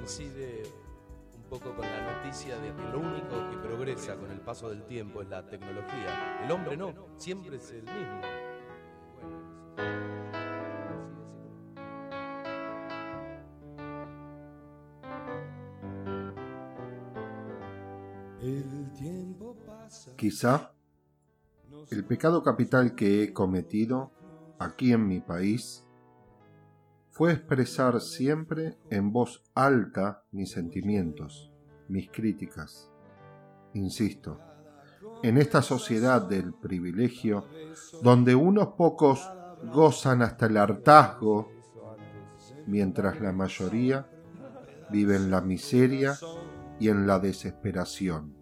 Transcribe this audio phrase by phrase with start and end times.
[0.00, 0.62] coincide
[1.36, 4.84] un poco con la noticia de que lo único que progresa con el paso del
[4.84, 6.42] tiempo es la tecnología.
[6.42, 8.20] El hombre no, siempre es el mismo.
[20.16, 20.72] Quizá
[21.90, 24.12] el pecado capital que he cometido
[24.58, 25.84] aquí en mi país
[27.20, 31.52] fue expresar siempre en voz alta mis sentimientos,
[31.86, 32.90] mis críticas.
[33.74, 34.40] Insisto,
[35.22, 37.44] en esta sociedad del privilegio,
[38.02, 39.30] donde unos pocos
[39.70, 41.52] gozan hasta el hartazgo,
[42.66, 44.08] mientras la mayoría
[44.90, 46.16] vive en la miseria
[46.78, 48.34] y en la desesperación.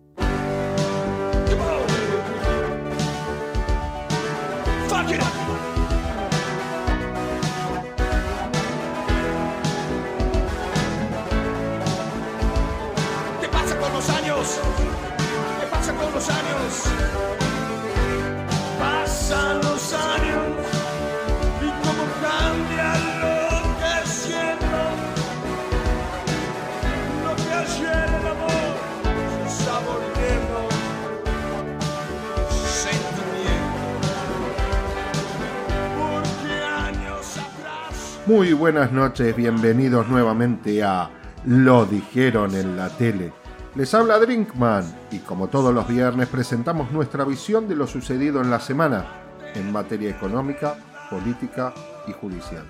[38.28, 41.08] Muy buenas noches, bienvenidos nuevamente a
[41.46, 43.32] Lo dijeron en la tele.
[43.74, 48.50] Les habla Drinkman y como todos los viernes presentamos nuestra visión de lo sucedido en
[48.50, 49.06] la semana
[49.54, 50.76] en materia económica,
[51.08, 51.72] política
[52.06, 52.64] y judicial.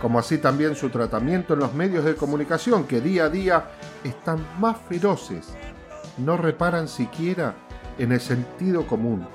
[0.00, 3.64] Como así también su tratamiento en los medios de comunicación que día a día
[4.02, 5.48] están más feroces,
[6.16, 7.54] no reparan siquiera
[7.98, 9.28] en el sentido común.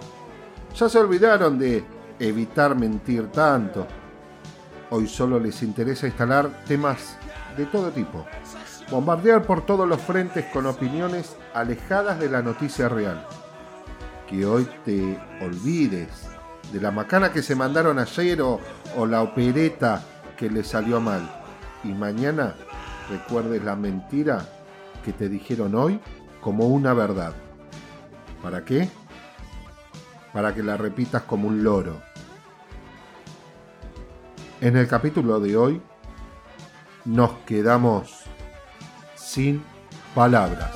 [0.75, 1.83] Ya se olvidaron de
[2.17, 3.85] evitar mentir tanto,
[4.91, 7.17] Hoy solo les interesa instalar temas
[7.57, 8.25] de todo tipo.
[8.91, 13.25] Bombardear por todos los frentes con opiniones alejadas de la noticia real.
[14.29, 16.27] Que hoy te olvides
[16.71, 18.59] de la macana que se mandaron ayer o,
[19.07, 20.03] la opereta
[20.37, 21.29] que le salió mal.
[21.83, 22.55] Y mañana
[23.09, 24.45] recuerdes la mentira
[25.03, 25.99] que te dijeron hoy
[26.41, 27.33] como una verdad.
[28.43, 28.89] ¿Para qué?
[30.31, 32.01] Para que la repitas como un loro.
[34.61, 35.81] En el capítulo de hoy
[37.03, 38.23] nos quedamos
[39.15, 39.61] sin
[40.13, 40.74] palabras.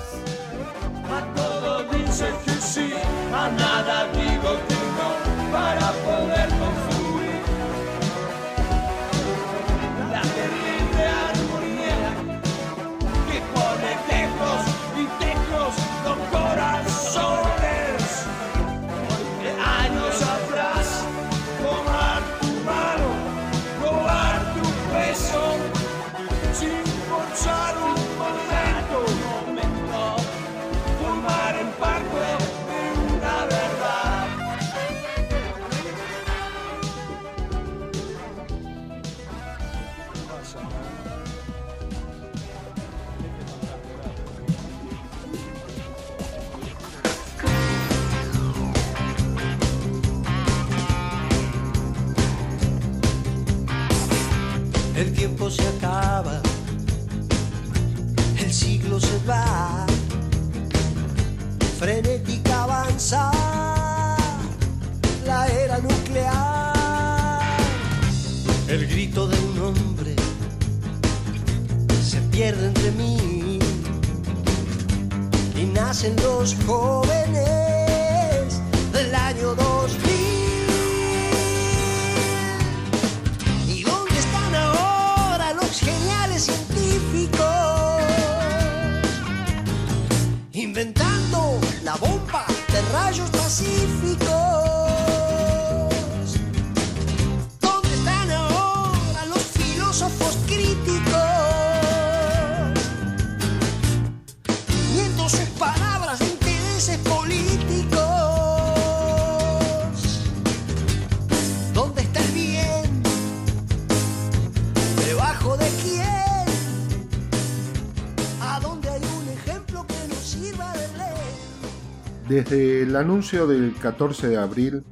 [122.40, 124.86] Desde el anuncio del 14 de abril,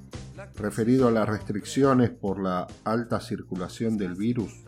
[0.58, 4.66] referido a las restricciones por la alta circulación del virus,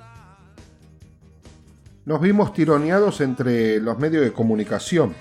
[2.06, 5.14] nos vimos tironeados entre los medios de comunicación,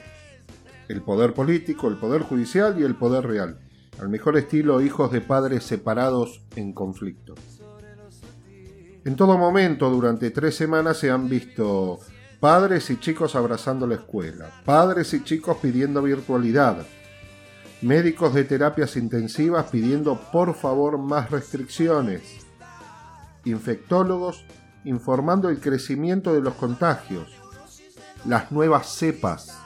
[0.87, 3.58] el poder político, el poder judicial y el poder real,
[4.00, 7.34] al mejor estilo hijos de padres separados en conflicto.
[9.05, 11.99] En todo momento, durante tres semanas, se han visto
[12.38, 14.49] Padres y chicos abrazando la escuela.
[14.64, 16.87] Padres y chicos pidiendo virtualidad.
[17.81, 22.23] Médicos de terapias intensivas pidiendo por favor más restricciones.
[23.45, 24.45] Infectólogos
[24.85, 27.29] informando el crecimiento de los contagios.
[28.25, 29.59] Las nuevas cepas.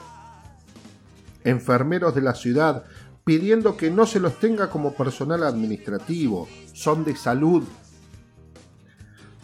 [1.43, 2.83] Enfermeros de la ciudad
[3.23, 7.63] pidiendo que no se los tenga como personal administrativo, son de salud.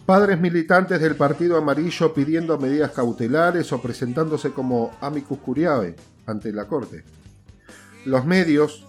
[0.06, 5.96] Padres militantes del Partido Amarillo pidiendo medidas cautelares o presentándose como amicus curiae
[6.26, 7.04] ante la Corte.
[8.04, 8.86] Los medios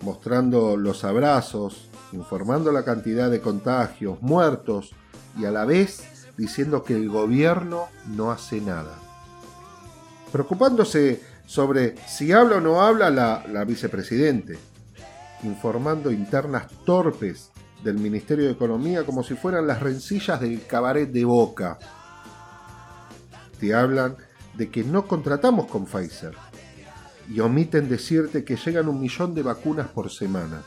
[0.00, 4.92] mostrando los abrazos, informando la cantidad de contagios, muertos
[5.38, 8.94] y a la vez diciendo que el gobierno no hace nada.
[10.32, 14.58] Preocupándose sobre si habla o no habla la, vicepresidente,
[15.42, 17.50] informando internas torpes
[17.84, 21.78] del Ministerio de Economía como si fueran las rencillas del cabaret de Boca.
[23.60, 24.16] Te hablan
[24.54, 26.34] de que no contratamos con Pfizer
[27.28, 30.62] y omiten decirte que llegan un millón de vacunas por semana.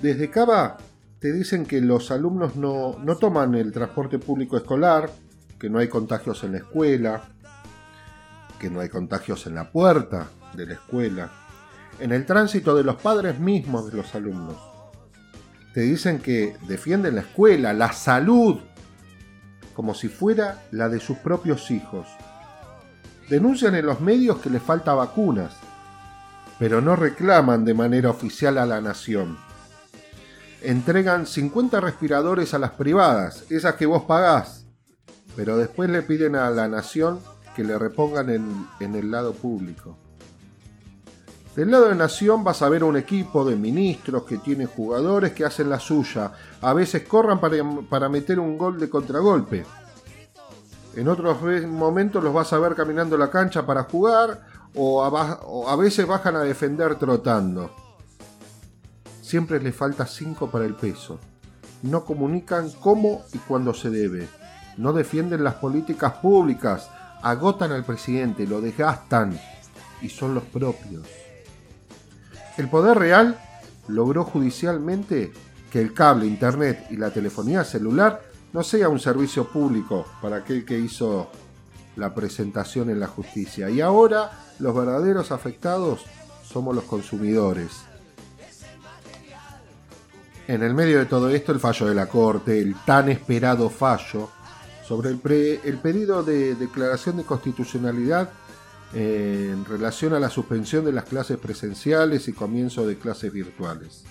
[0.00, 0.76] Desde Cava
[1.18, 5.10] te dicen que los alumnos no, no toman el transporte público escolar,
[5.58, 7.30] que no hay contagios en la escuela,
[8.58, 11.30] que no hay contagios en la puerta de la escuela,
[11.98, 14.73] en el tránsito de los padres mismos de los alumnos.
[15.74, 18.60] Te dicen que defienden la escuela, la salud,
[19.74, 22.06] como si fuera la de sus propios hijos.
[23.28, 25.52] Denuncian en los medios que les falta vacunas,
[26.58, 29.36] pero no reclaman de manera oficial a la nación
[30.64, 34.64] entregan 50 respiradores a las privadas, esas que vos pagás,
[35.36, 37.20] pero después le piden a la nación
[37.54, 39.98] que le repongan en, el lado público.
[41.56, 45.44] Del lado de Nación vas a ver un equipo de ministros que tiene jugadores que
[45.44, 46.32] hacen la suya.
[46.60, 47.56] A veces corran para,
[47.88, 49.64] para meter un gol de contragolpe.
[50.96, 55.04] En otros momentos los vas a ver caminando la cancha para jugar o
[55.68, 57.70] a veces bajan a defender trotando
[59.34, 61.18] siempre le falta 5 para el peso.
[61.82, 64.28] No comunican cómo y cuándo se debe.
[64.76, 66.88] No defienden las políticas públicas.
[67.20, 69.36] Agotan al presidente, lo desgastan
[70.00, 71.04] y son los propios.
[72.56, 73.38] El poder real
[73.88, 75.32] logró judicialmente
[75.70, 78.22] que el cable, internet y la telefonía celular
[78.52, 81.30] no sea un servicio público para aquel que hizo
[81.96, 83.68] la presentación en la justicia.
[83.70, 84.30] Y ahora
[84.60, 86.04] los verdaderos afectados
[86.44, 87.72] somos los consumidores.
[90.46, 94.30] En el medio de todo esto, el fallo de la Corte, el tan esperado fallo
[94.86, 95.20] sobre el,
[95.64, 98.30] el pedido de declaración de constitucionalidad
[98.94, 104.04] en relación a la suspensión de las clases presenciales y comienzo de clases virtuales.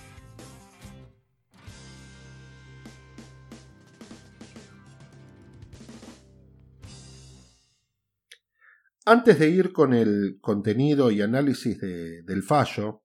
[9.06, 13.04] Antes de ir con el contenido y análisis del fallo,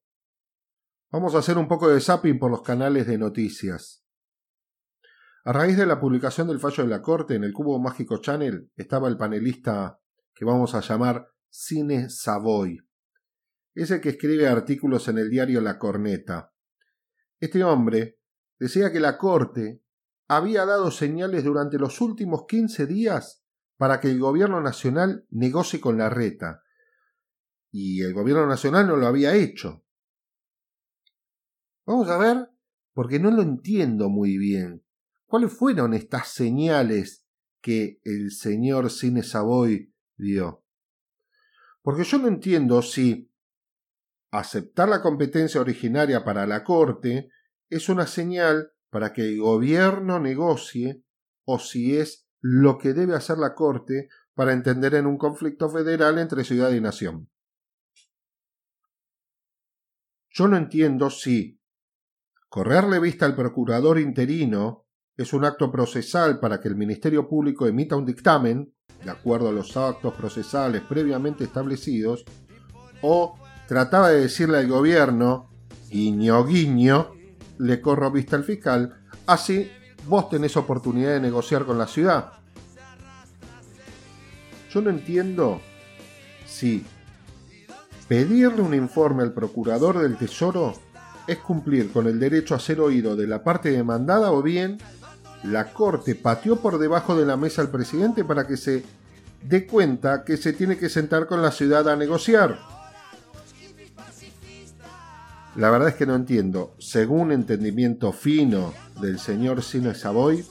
[1.11, 4.05] Vamos a hacer un poco de zapping por los canales de noticias.
[5.43, 8.69] A raíz de la publicación del fallo de la Corte en el Cubo Mágico Channel
[8.75, 9.99] estaba el panelista
[10.35, 12.79] que vamos a llamar Cine Savoy,
[13.73, 16.53] ese que escribe artículos en el diario La Corneta.
[17.39, 18.19] Este hombre
[18.59, 19.81] decía que la Corte
[20.27, 23.43] había dado señales durante los últimos 15 días
[23.77, 26.63] para que el gobierno nacional negocie con la reta.
[27.71, 29.83] Y el gobierno nacional no lo había hecho.
[31.85, 32.49] Vamos a ver,
[32.93, 34.83] porque no lo entiendo muy bien.
[35.25, 37.25] ¿Cuáles fueron estas señales
[37.61, 40.63] que el señor Cine Savoy dio?
[41.81, 43.31] Porque yo no entiendo si
[44.31, 47.29] aceptar la competencia originaria para la Corte
[47.69, 51.03] es una señal para que el gobierno negocie
[51.45, 56.19] o si es lo que debe hacer la Corte para entender en un conflicto federal
[56.19, 57.29] entre ciudad y nación.
[60.29, 61.59] Yo no entiendo si
[62.49, 64.87] Correrle vista al procurador interino
[65.19, 68.73] es un acto procesal para que el Ministerio Público emita un dictamen,
[69.03, 72.23] de acuerdo a los actos procesales previamente establecidos,
[73.01, 73.35] o
[73.67, 75.49] trataba de decirle al gobierno,
[75.89, 77.11] guiño guiño,
[77.57, 78.93] le corro vista al fiscal,
[79.27, 79.69] así
[80.07, 82.31] vos tenés oportunidad de negociar con la ciudad.
[84.71, 85.59] Yo no entiendo
[86.45, 86.85] si
[88.07, 90.75] pedirle un informe al procurador del Tesoro
[91.27, 94.77] es cumplir con el derecho a ser oído de la parte demandada o bien
[95.43, 98.83] la Corte pateó por debajo de la mesa al presidente para que se
[99.43, 102.59] dé cuenta que se tiene que sentar con la ciudad a negociar.
[105.55, 110.45] La verdad es que no entiendo, según entendimiento fino del señor Cine Savoy,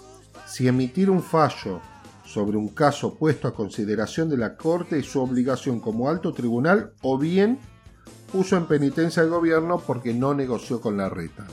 [0.47, 1.81] si emitir un fallo
[2.25, 6.93] sobre un caso puesto a consideración de la Corte es su obligación como alto tribunal
[7.03, 7.59] o bien
[8.31, 11.47] puso en penitencia al gobierno porque no negoció con la reta.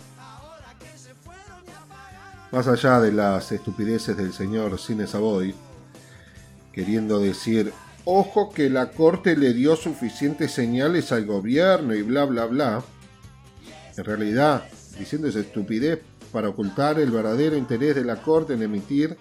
[2.56, 5.54] Más allá de las estupideces del señor Cine Savoy,
[6.72, 7.74] queriendo decir,
[8.06, 12.82] ojo que la Corte le dio suficientes señales al gobierno y bla bla bla,
[13.98, 14.64] en realidad,
[14.98, 16.00] diciendo esa estupidez
[16.32, 19.18] para ocultar el verdadero interés de la Corte en emitir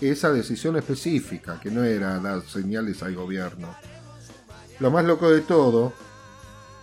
[0.00, 3.74] esa decisión específica, que no era dar señales al gobierno.
[4.78, 5.92] Lo más loco de todo,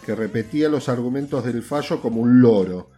[0.05, 2.89] que repetía los argumentos del fallo como un loro,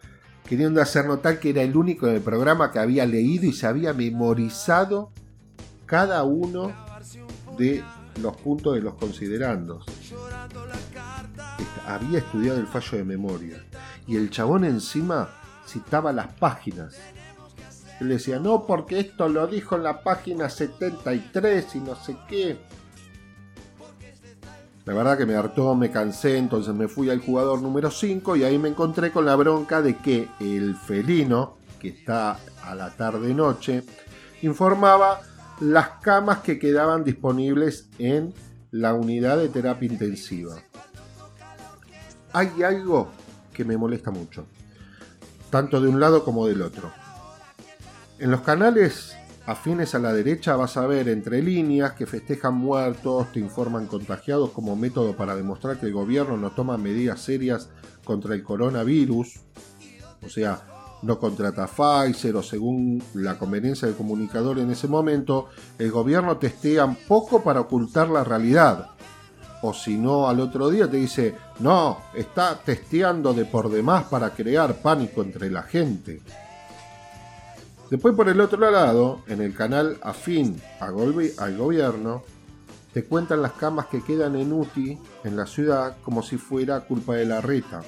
[0.47, 3.67] queriendo hacer notar que era el único en el programa que había leído y se
[3.67, 5.11] había memorizado
[5.85, 6.71] cada uno
[7.57, 7.83] de
[8.21, 9.85] los puntos de los considerandos.
[11.87, 13.63] Había estudiado el fallo de memoria
[14.07, 15.29] y el chabón encima
[15.67, 16.95] citaba las páginas.
[17.99, 22.57] Él decía, no, porque esto lo dijo en la página 73 y no sé qué.
[24.85, 28.43] La verdad que me hartó, me cansé, entonces me fui al jugador número 5 y
[28.43, 33.83] ahí me encontré con la bronca de que el felino, que está a la tarde-noche,
[34.43, 35.21] informaba
[35.59, 38.31] las camas que quedaban disponibles en
[38.69, 40.55] la unidad de terapia intensiva.
[42.33, 43.09] Hay algo
[43.53, 44.45] que me molesta mucho,
[45.49, 46.91] tanto de un lado como del otro.
[48.19, 49.15] En los canales
[49.45, 54.51] afines a la derecha vas a ver entre líneas que festejan muertos, te informan contagiados
[54.51, 57.69] como método para demostrar que el gobierno no toma medidas serias
[58.03, 59.39] contra el coronavirus,
[60.25, 60.61] o sea,
[61.01, 66.87] no contrata Pfizer o según la conveniencia del comunicador en ese momento, el gobierno testea
[67.07, 68.89] poco para ocultar la realidad.
[69.61, 74.31] O si no, al otro día te dice, no, está testeando de por demás para
[74.31, 76.21] crear pánico entre la gente.
[77.89, 82.23] Después por el otro lado, en el canal afín al gobierno,
[82.93, 87.15] te cuentan las camas que quedan en UTI en la ciudad como si fuera culpa
[87.15, 87.83] de la reta.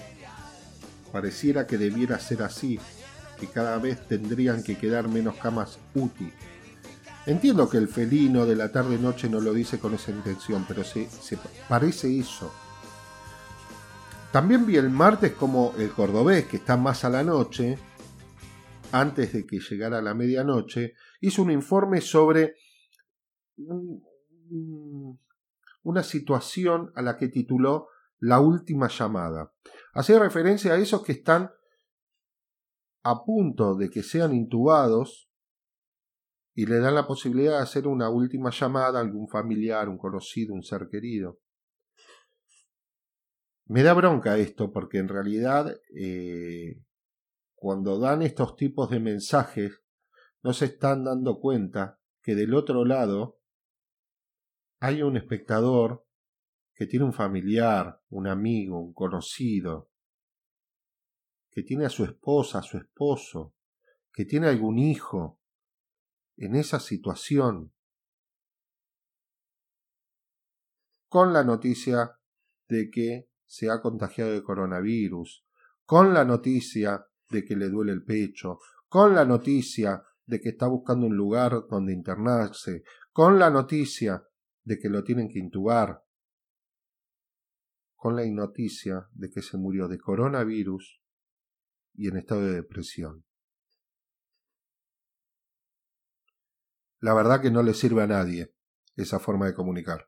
[1.12, 2.80] Pareciera que debiera ser así,
[3.40, 6.32] que cada vez tendrían que quedar menos camas UTI.
[7.26, 11.10] Entiendo que el felino de la tarde-noche no lo dice con esa intención, pero se,
[11.10, 11.38] se
[11.68, 12.52] parece eso.
[14.32, 17.80] También vi el martes como el cordobés, que está más a la noche,
[18.92, 22.56] antes de que llegara la medianoche, hizo un informe sobre
[25.84, 27.88] una situación a la que tituló
[28.20, 29.54] La última llamada.
[29.94, 31.52] Hacía referencia a esos que están
[33.04, 35.30] a punto de que sean intubados
[36.54, 40.54] y le dan la posibilidad de hacer una última llamada a algún familiar, un conocido,
[40.54, 41.40] un ser querido.
[43.68, 46.82] Me da bronca esto porque en realidad eh,
[47.58, 49.84] cuando dan estos tipos de mensajes
[50.44, 53.40] no se están dando cuenta que del otro lado
[54.80, 56.06] hay un espectador
[56.76, 59.90] que tiene un familiar, un amigo, un conocido,
[61.50, 63.56] que tiene a su esposa, a su esposo,
[64.14, 65.40] que tiene algún hijo
[66.36, 67.74] en esa situación,
[71.10, 72.20] con la noticia
[72.68, 75.44] de que se ha contagiado de coronavirus,
[75.86, 80.68] con la noticia de que le duele el pecho, con la noticia de que está
[80.68, 84.24] buscando un lugar donde internarse, con la noticia
[84.64, 86.04] de que lo tienen que intubar,
[87.96, 91.02] con la noticia de que se murió de coronavirus
[91.94, 93.26] y en estado de depresión.
[97.00, 98.54] La verdad que no le sirve a nadie
[98.96, 100.08] esa forma de comunicar.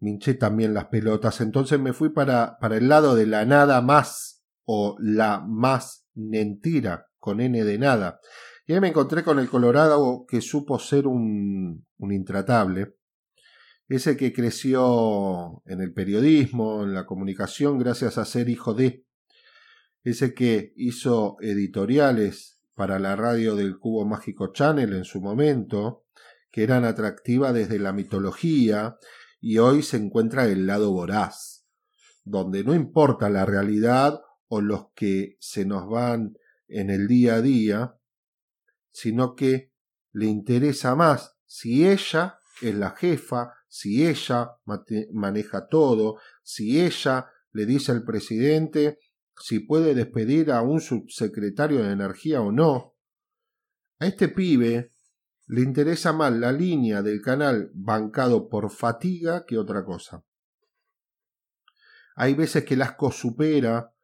[0.00, 4.41] Minché también las pelotas, entonces me fui para, para el lado de la nada más
[4.64, 8.20] o la más mentira con N de nada.
[8.66, 12.94] Y ahí me encontré con el Colorado que supo ser un, un intratable,
[13.88, 19.04] ese que creció en el periodismo, en la comunicación, gracias a ser hijo de
[20.04, 26.06] ese que hizo editoriales para la radio del Cubo Mágico Channel en su momento,
[26.50, 28.96] que eran atractivas desde la mitología,
[29.40, 31.66] y hoy se encuentra el lado voraz,
[32.24, 34.20] donde no importa la realidad
[34.54, 36.36] o los que se nos van
[36.68, 37.96] en el día a día,
[38.90, 39.72] sino que
[40.12, 44.58] le interesa más si ella es la jefa, si ella
[45.10, 48.98] maneja todo, si ella le dice al presidente
[49.38, 52.94] si puede despedir a un subsecretario de energía o no.
[54.00, 54.92] A este pibe
[55.46, 60.26] le interesa más la línea del canal bancado por fatiga que otra cosa.
[62.16, 63.94] Hay veces que el asco supera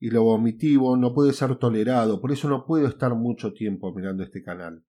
[0.00, 4.22] y lo vomitivo no puede ser tolerado, por eso no puedo estar mucho tiempo mirando
[4.22, 4.84] este canal.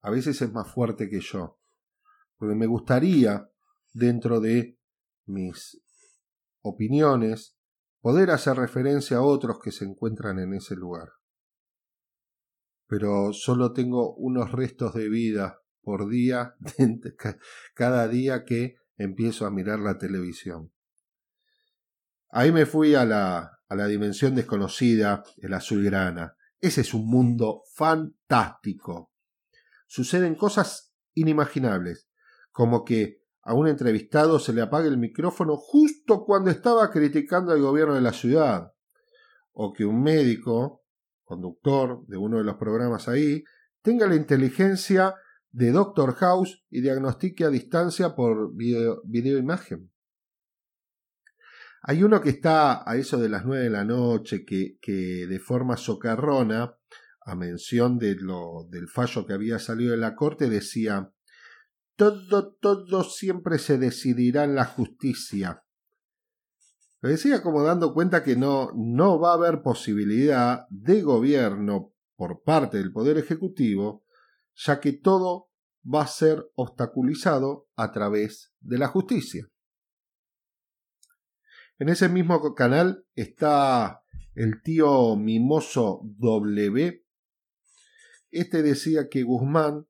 [0.00, 1.58] A veces es más fuerte que yo,
[2.36, 3.50] porque me gustaría,
[3.92, 4.78] dentro de
[5.26, 5.80] mis
[6.60, 7.56] opiniones,
[8.00, 11.10] poder hacer referencia a otros que se encuentran en ese lugar.
[12.86, 16.56] Pero solo tengo unos restos de vida por día,
[17.74, 20.72] cada día que empiezo a mirar la televisión.
[22.28, 26.36] Ahí me fui a la, a la dimensión desconocida, el azulgrana.
[26.60, 29.12] Ese es un mundo fantástico.
[29.86, 32.06] Suceden cosas inimaginables,
[32.50, 37.62] como que a un entrevistado se le apague el micrófono justo cuando estaba criticando al
[37.62, 38.72] gobierno de la ciudad,
[39.52, 40.84] o que un médico,
[41.24, 43.42] conductor de uno de los programas ahí,
[43.80, 45.14] tenga la inteligencia
[45.50, 49.02] de Doctor House y diagnostique a distancia por video,
[49.38, 49.91] imagen.
[51.82, 55.38] Hay uno que está a eso de las nueve de la noche, que, que de
[55.40, 56.76] forma socarrona,
[57.24, 61.12] a mención de lo, del fallo que había salido de la corte, decía
[61.96, 65.64] todo, todo siempre se decidirá en la justicia.
[67.00, 72.42] Lo decía como dando cuenta que no, no va a haber posibilidad de gobierno por
[72.42, 74.04] parte del Poder Ejecutivo,
[74.54, 75.48] ya que todo
[75.82, 79.48] va a ser obstaculizado a través de la justicia.
[81.82, 84.04] En ese mismo canal está
[84.36, 87.04] el tío Mimoso W.
[88.30, 89.88] Este decía que Guzmán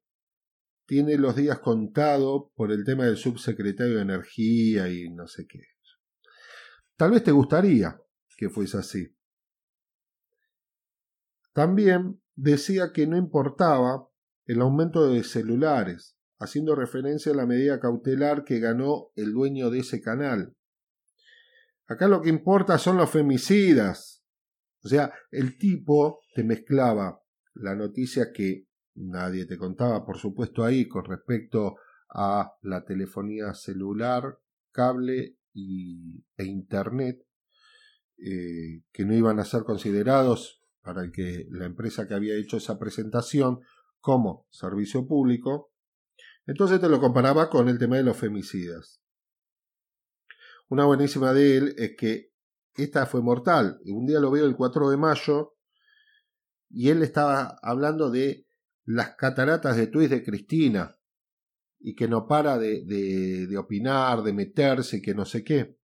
[0.87, 5.61] tiene los días contados por el tema del subsecretario de Energía y no sé qué.
[6.97, 8.01] Tal vez te gustaría
[8.39, 9.15] que fuese así.
[11.53, 14.09] También decía que no importaba
[14.47, 19.81] el aumento de celulares, haciendo referencia a la medida cautelar que ganó el dueño de
[19.81, 20.57] ese canal,
[21.87, 24.25] Acá lo que importa son los femicidas.
[24.85, 27.23] O sea, el tipo te mezclaba
[27.55, 31.77] la noticia que nadie te contaba, por supuesto, ahí con respecto
[32.15, 34.39] a la telefonía celular,
[34.71, 37.25] cable y, e internet,
[38.19, 42.79] eh, que no iban a ser considerados para que la empresa que había hecho esa
[42.79, 43.61] presentación
[44.01, 45.73] como servicio público.
[46.47, 49.02] Entonces te lo comparaba con el tema de los femicidas.
[50.73, 52.33] Una buenísima de él es que
[52.77, 53.79] esta fue mortal.
[53.85, 55.59] Un día lo veo el 4 de mayo
[56.71, 58.47] y él estaba hablando de
[58.87, 60.99] las cataratas de Twist de Cristina
[61.79, 65.79] y que no para de, de, de opinar, de meterse, que no sé qué.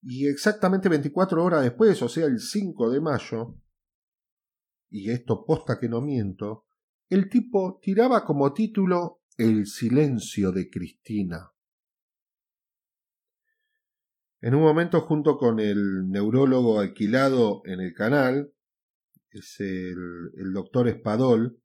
[0.00, 3.60] Y exactamente 24 horas después, o sea, el 5 de mayo,
[4.88, 6.64] y esto posta que no miento,
[7.10, 11.52] el tipo tiraba como título El silencio de Cristina.
[14.40, 18.52] En un momento, junto con el neurólogo alquilado en el canal,
[19.30, 21.60] es el, doctor Espadol,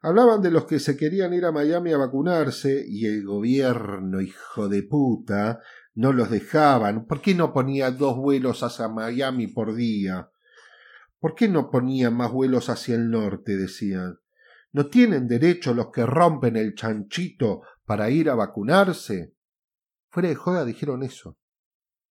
[0.00, 4.68] hablaban de los que se querían ir a Miami a vacunarse y el gobierno, hijo
[4.68, 5.60] de puta,
[5.94, 7.06] no los dejaban.
[7.06, 10.30] ¿Por qué no ponía dos vuelos hacia Miami por día?
[11.18, 13.58] ¿Por qué no ponía más vuelos hacia el norte?
[13.58, 14.18] decían.
[14.72, 19.34] ¿No tienen derecho los que rompen el chanchito para ir a vacunarse?
[20.08, 21.36] Fuera de joda dijeron eso.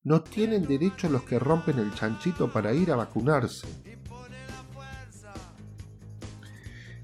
[0.03, 3.67] No tienen derecho los que rompen el chanchito para ir a vacunarse.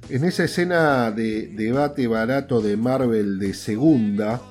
[0.08, 4.42] En esa escena de debate barato de Marvel de segunda,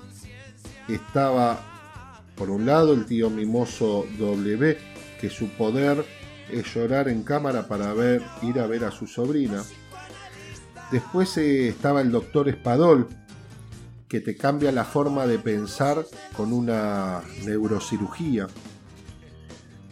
[0.89, 4.77] estaba por un lado el tío mimoso W,
[5.21, 6.05] que su poder
[6.51, 9.63] es llorar en cámara para ver, ir a ver a su sobrina.
[10.91, 13.09] Después eh, estaba el doctor Espadol,
[14.15, 18.47] que te cambia la forma de pensar con una neurocirugía.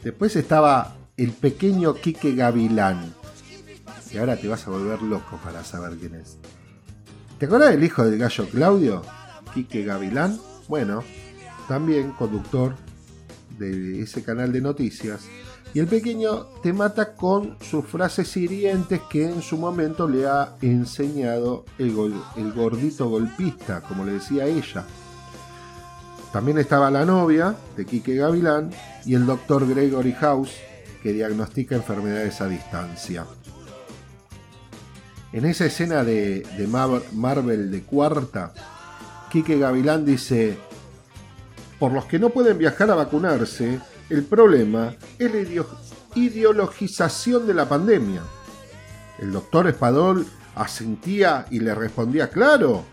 [0.05, 3.13] Después estaba el pequeño Quique Gavilán.
[4.13, 6.39] Y ahora te vas a volver loco para saber quién es.
[7.41, 9.03] ¿Te acuerdas del hijo del gallo Claudio?
[9.55, 10.39] Quique Gavilán.
[10.69, 11.03] Bueno,
[11.67, 12.77] también conductor
[13.59, 15.23] de ese canal de noticias
[15.75, 20.57] y el pequeño te mata con sus frases hirientes que en su momento le ha
[20.61, 24.85] enseñado el, el gordito golpista, como le decía ella.
[26.33, 28.71] También estaba la novia de Quique Gavilán
[29.05, 30.53] y el doctor Gregory House,
[31.03, 33.27] que diagnostica enfermedades a distancia.
[35.33, 38.53] En esa escena de, de Marvel de cuarta,
[39.31, 40.59] Quique Gavilán dice,
[41.79, 43.81] por los que no pueden viajar a vacunarse,
[44.13, 45.65] el problema es la
[46.15, 48.23] ideologización de la pandemia.
[49.19, 52.85] El doctor Espadol asentía y le respondía claro,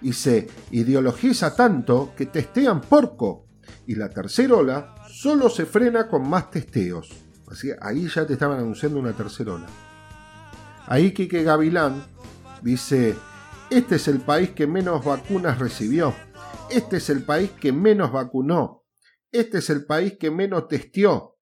[0.00, 3.46] y se ideologiza tanto que testean porco,
[3.88, 7.10] y la tercera ola solo se frena con más testeos.
[7.50, 9.66] Así, ahí ya te estaban anunciando una tercera ola.
[10.86, 12.04] Ahí Quique Gavilán
[12.62, 13.16] dice,
[13.68, 16.14] este es el país que menos vacunas recibió,
[16.70, 18.77] este es el país que menos vacunó,
[19.30, 21.36] este es el país que menos testeó.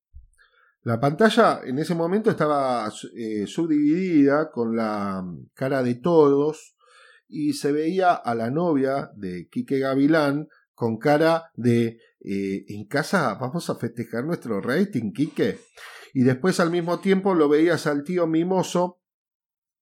[0.83, 6.77] La pantalla en ese momento estaba eh, subdividida con la cara de todos
[7.27, 13.35] y se veía a la novia de Quique Gavilán con cara de eh, en casa
[13.35, 15.59] vamos a festejar nuestro rating, Quique.
[16.15, 19.01] Y después al mismo tiempo lo veías al tío mimoso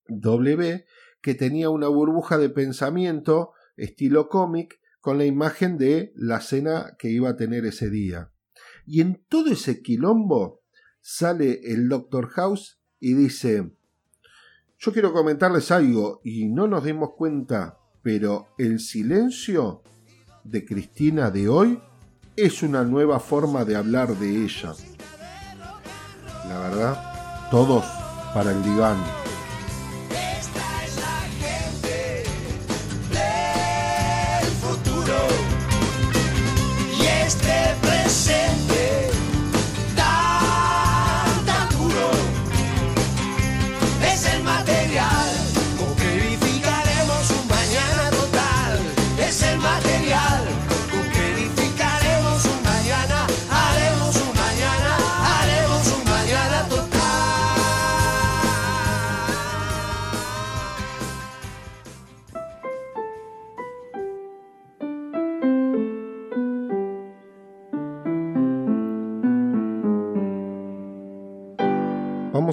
[0.08, 0.84] W
[1.20, 7.10] que tenía una burbuja de pensamiento estilo cómic con la imagen de la cena que
[7.10, 8.32] iba a tener ese día.
[8.86, 10.62] Y en todo ese quilombo
[11.02, 13.70] sale el Doctor House y dice,
[14.78, 19.82] yo quiero comentarles algo y no nos dimos cuenta, pero el silencio
[20.42, 21.78] de Cristina de hoy
[22.34, 24.72] es una nueva forma de hablar de ella.
[26.48, 27.84] La verdad, todos
[28.32, 29.23] para el diván.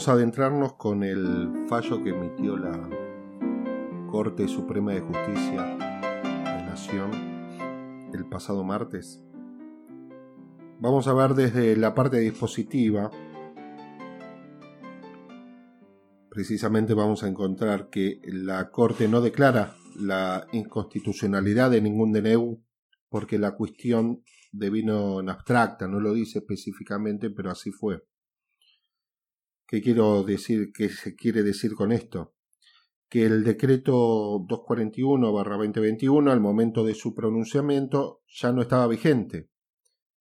[0.02, 2.90] Vamos a adentrarnos con el fallo que emitió la
[4.10, 7.12] Corte Suprema de Justicia de Nación
[8.12, 9.24] el pasado martes.
[10.80, 13.12] Vamos a ver desde la parte dispositiva.
[16.32, 22.60] Precisamente vamos a encontrar que la Corte no declara la inconstitucionalidad de ningún DNU
[23.08, 28.02] porque la cuestión devino en abstracta, no lo dice específicamente, pero así fue.
[29.72, 30.74] ¿Qué quiero decir?
[30.74, 32.36] ¿Qué se quiere decir con esto?
[33.08, 33.94] Que el decreto
[34.46, 39.50] 241-2021 al momento de su pronunciamiento ya no estaba vigente.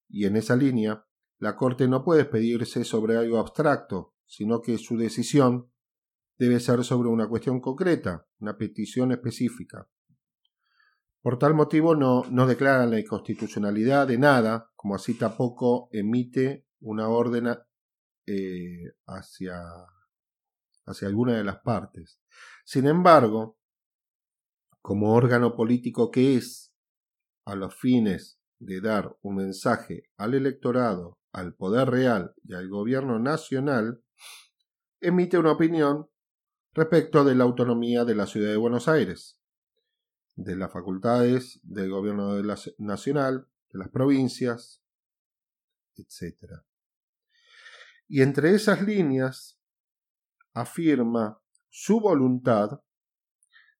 [0.08, 1.04] Y en esa línea,
[1.38, 5.68] la Corte no puede expedirse sobre algo abstracto, sino que su decisión
[6.38, 9.90] debe ser sobre una cuestión concreta, una petición específica.
[11.22, 17.08] Por tal motivo no, no declara la inconstitucionalidad de nada, como así tampoco emite una
[17.08, 17.48] orden
[18.32, 19.60] eh, hacia,
[20.86, 22.20] hacia alguna de las partes.
[22.64, 23.58] Sin embargo,
[24.80, 26.72] como órgano político que es,
[27.44, 33.18] a los fines de dar un mensaje al electorado, al poder real y al gobierno
[33.18, 34.00] nacional,
[35.00, 36.08] emite una opinión
[36.72, 39.40] respecto de la autonomía de la ciudad de Buenos Aires,
[40.36, 42.40] de las facultades del gobierno
[42.78, 44.84] nacional, de las provincias,
[45.96, 46.62] etc.
[48.12, 49.56] Y entre esas líneas
[50.52, 52.80] afirma su voluntad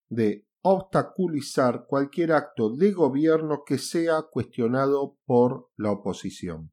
[0.08, 6.70] de obstaculizar cualquier acto de gobierno que sea cuestionado por la oposición.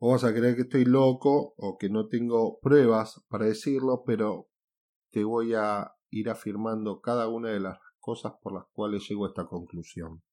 [0.00, 4.50] O vas a creer que estoy loco o que no tengo pruebas para decirlo, pero
[5.10, 9.28] te voy a ir afirmando cada una de las cosas por las cuales llego a
[9.28, 10.25] esta conclusión.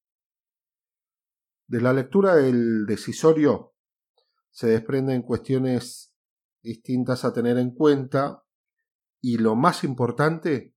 [1.67, 3.73] De la lectura del decisorio
[4.51, 6.13] se desprenden cuestiones
[6.61, 8.43] distintas a tener en cuenta
[9.21, 10.75] y lo más importante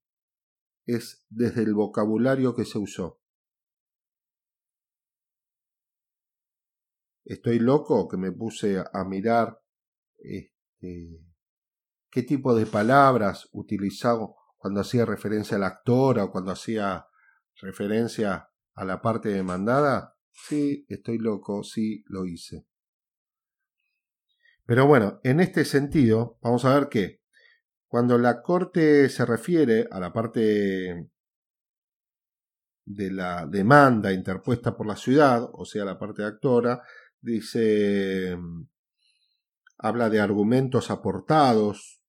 [0.86, 3.20] es desde el vocabulario que se usó.
[7.24, 9.60] Estoy loco que me puse a mirar
[10.18, 11.20] este,
[12.08, 17.06] qué tipo de palabras utilizaba cuando hacía referencia al actor o cuando hacía
[17.60, 22.66] referencia a la parte demandada Sí, estoy loco, sí, lo hice.
[24.66, 27.20] Pero bueno, en este sentido, vamos a ver que
[27.88, 31.08] cuando la Corte se refiere a la parte
[32.84, 36.82] de la demanda interpuesta por la ciudad, o sea, la parte actora,
[37.20, 38.36] dice,
[39.78, 42.00] habla de argumentos aportados,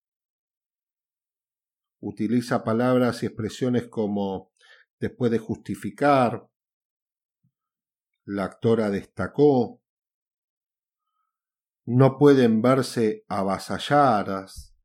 [2.00, 4.52] utiliza palabras y expresiones como
[5.00, 6.48] después de justificar,
[8.28, 9.82] la actora destacó.
[11.86, 14.76] No pueden verse avasalladas.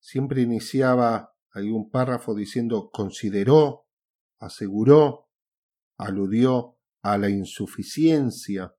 [0.00, 3.86] Siempre iniciaba algún párrafo diciendo consideró,
[4.38, 5.28] aseguró,
[5.98, 8.74] aludió a la insuficiencia.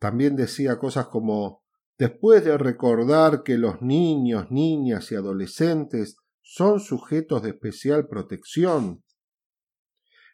[0.00, 1.62] También decía cosas como,
[1.98, 9.04] después de recordar que los niños, niñas y adolescentes son sujetos de especial protección,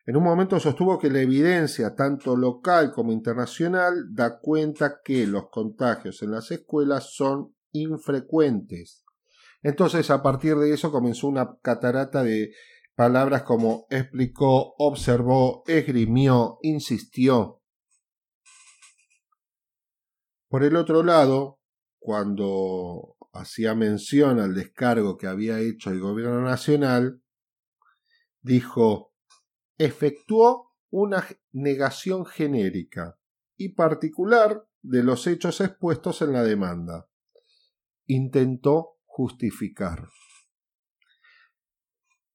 [0.09, 5.51] en un momento sostuvo que la evidencia, tanto local como internacional, da cuenta que los
[5.51, 9.05] contagios en las escuelas son infrecuentes.
[9.63, 12.53] Entonces, a partir de eso comenzó una catarata de
[12.95, 17.61] palabras como explicó, observó, esgrimió, insistió.
[20.49, 21.61] Por el otro lado,
[21.99, 27.21] cuando hacía mención al descargo que había hecho el gobierno nacional,
[28.41, 29.09] dijo
[29.79, 33.19] efectuó una negación genérica
[33.57, 37.09] y particular de los hechos expuestos en la demanda.
[38.07, 40.09] Intentó justificar.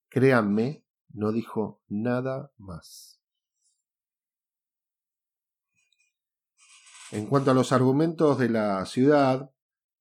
[0.10, 3.21] Créanme, no dijo nada más.
[7.12, 9.51] En cuanto a los argumentos de la ciudad,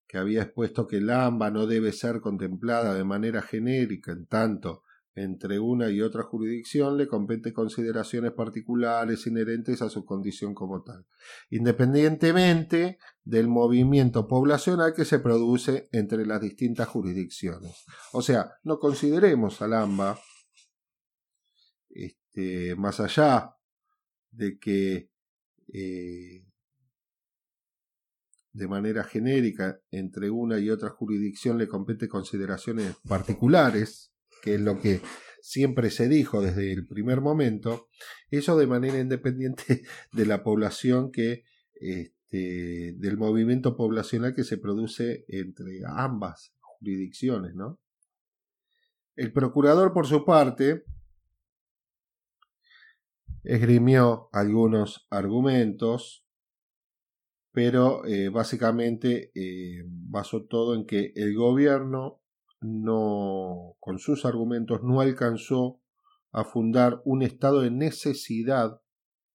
[0.07, 4.82] que había expuesto que el AMBA no debe ser contemplada de manera genérica en tanto
[5.15, 11.07] entre una y otra jurisdicción le compete consideraciones particulares inherentes a su condición como tal,
[11.51, 17.85] independientemente del movimiento poblacional que se produce entre las distintas jurisdicciones.
[18.13, 20.19] O sea, no consideremos al AMBA,
[21.91, 23.55] este, más allá
[24.31, 25.11] de que
[25.73, 26.47] eh,
[28.53, 34.12] de manera genérica entre una y otra jurisdicción le compete consideraciones particulares,
[34.43, 35.01] que es lo que
[35.41, 37.89] siempre se dijo desde el primer momento,
[38.31, 45.25] eso de manera independiente de la población que este, del movimiento poblacional que se produce
[45.29, 47.81] entre ambas jurisdicciones, ¿no?
[49.15, 50.85] El procurador, por su parte,
[53.45, 56.27] esgrimió algunos argumentos,
[57.53, 62.22] pero eh, básicamente eh, basó todo en que el gobierno
[62.63, 65.81] no, con sus argumentos, no alcanzó
[66.31, 68.81] a fundar un estado de necesidad,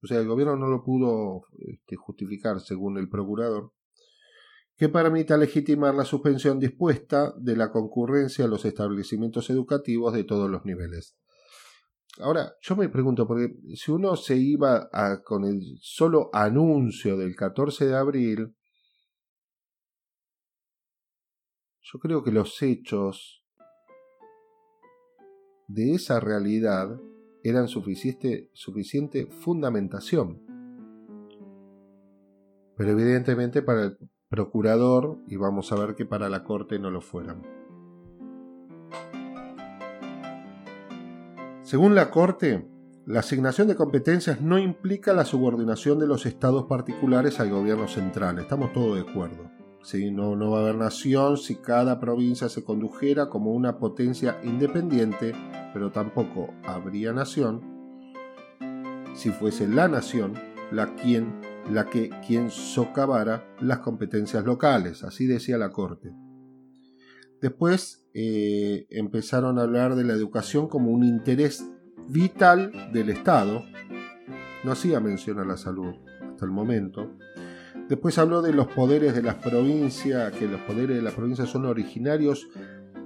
[0.02, 3.72] o sea, el gobierno no lo pudo este, justificar, según el procurador,
[4.76, 10.50] que permita legitimar la suspensión dispuesta de la concurrencia a los establecimientos educativos de todos
[10.50, 11.16] los niveles.
[12.18, 17.34] Ahora, yo me pregunto, porque si uno se iba a, con el solo anuncio del
[17.36, 18.54] 14 de abril,
[21.92, 23.44] Yo creo que los hechos
[25.68, 27.01] de esa realidad
[27.44, 28.51] eran suficiente,
[29.31, 30.42] fundamentación.
[32.77, 37.01] Pero evidentemente para el procurador, y vamos a ver que para la corte no lo
[37.01, 37.44] fueran.
[41.62, 42.66] Según la corte,
[43.07, 48.40] la asignación de competencias no implica la subordinación de los estados particulares al gobierno central.
[48.40, 49.65] Estamos todos de acuerdo.
[49.94, 55.33] No, no va a haber nación si cada provincia se condujera como una potencia independiente,
[55.72, 57.77] pero tampoco habría nación
[59.14, 60.35] si fuese la nación
[60.72, 66.12] la, quien, la que quien socavara las competencias locales, así decía la Corte.
[67.40, 71.64] Después eh, empezaron a hablar de la educación como un interés
[72.09, 73.62] vital del Estado.
[74.64, 75.94] No hacía mención a la salud
[76.29, 77.16] hasta el momento.
[77.88, 81.66] Después habló de los poderes de las provincias, que los poderes de las provincias son
[81.66, 82.49] originarios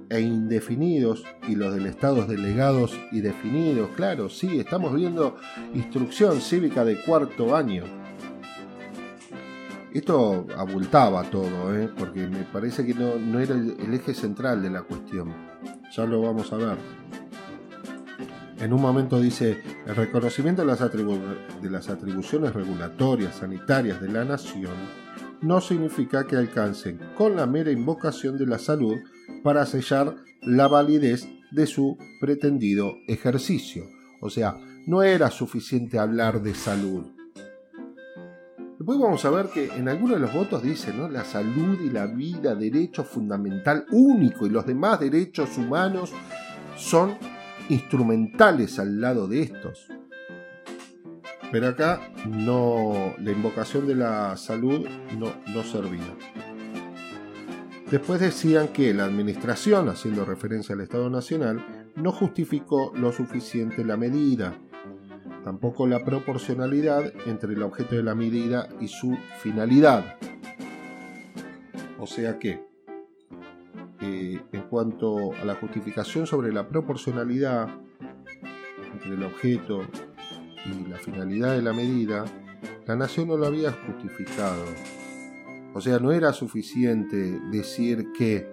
[0.09, 3.91] e indefinidos y los del Estado delegados y definidos.
[3.95, 5.37] Claro, sí, estamos viendo
[5.75, 7.83] instrucción cívica de cuarto año.
[9.93, 11.89] Esto abultaba todo, ¿eh?
[11.97, 15.33] porque me parece que no, no era el, el eje central de la cuestión.
[15.95, 17.00] Ya lo vamos a ver.
[18.61, 24.75] En un momento dice, el reconocimiento de las, atribuciones regulatorias sanitarias de la nación
[25.41, 28.97] no significa que alcancen con la mera invocación de la salud
[29.43, 33.83] para sellar la validez de su pretendido ejercicio.
[34.21, 37.07] O sea, no era suficiente hablar de salud.
[38.77, 41.09] Después vamos a ver que en algunos de los votos dice, ¿no?
[41.09, 46.13] La salud y la vida, derecho fundamental único, y los demás derechos humanos
[46.77, 47.17] son
[47.71, 49.87] instrumentales al lado de estos.
[51.51, 56.15] Pero acá no, la invocación de la salud no, no servía.
[57.89, 63.97] Después decían que la administración, haciendo referencia al Estado Nacional, no justificó lo suficiente la
[63.97, 64.53] medida,
[65.43, 70.15] tampoco la proporcionalidad entre el objeto de la medida y su finalidad.
[71.99, 72.70] O sea que
[74.01, 77.67] eh, en cuanto a la justificación sobre la proporcionalidad
[78.93, 79.83] entre el objeto
[80.65, 82.25] y la finalidad de la medida,
[82.87, 84.63] la nación no lo había justificado.
[85.73, 88.49] O sea, no era suficiente decir que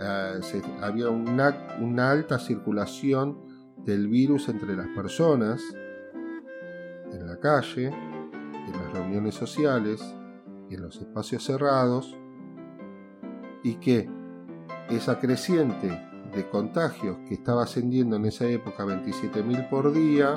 [0.00, 0.34] ah,
[0.82, 3.38] había una, una alta circulación
[3.84, 5.62] del virus entre las personas,
[7.12, 10.02] en la calle, en las reuniones sociales,
[10.68, 12.16] en los espacios cerrados,
[13.62, 14.08] y que
[14.90, 15.88] esa creciente
[16.34, 20.34] de contagios que estaba ascendiendo en esa época 27.000 por día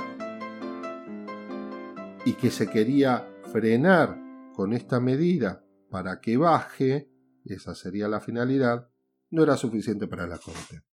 [2.25, 4.17] y que se quería frenar
[4.55, 7.12] con esta medida para que baje,
[7.45, 8.89] esa sería la finalidad,
[9.29, 10.83] no era suficiente para la Corte.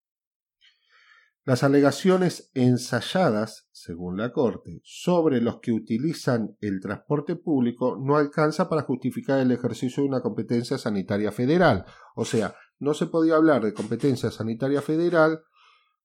[1.44, 8.68] Las alegaciones ensayadas, según la Corte, sobre los que utilizan el transporte público no alcanza
[8.68, 11.86] para justificar el ejercicio de una competencia sanitaria federal.
[12.20, 15.40] O sea, no se podía hablar de competencia sanitaria federal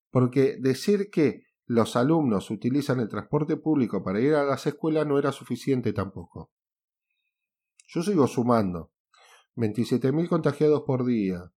[0.09, 5.19] porque decir que los alumnos utilizan el transporte público para ir a las escuelas no
[5.19, 6.53] era suficiente tampoco.
[7.89, 8.93] Yo sigo sumando.
[9.57, 11.51] 27.000 contagiados por día.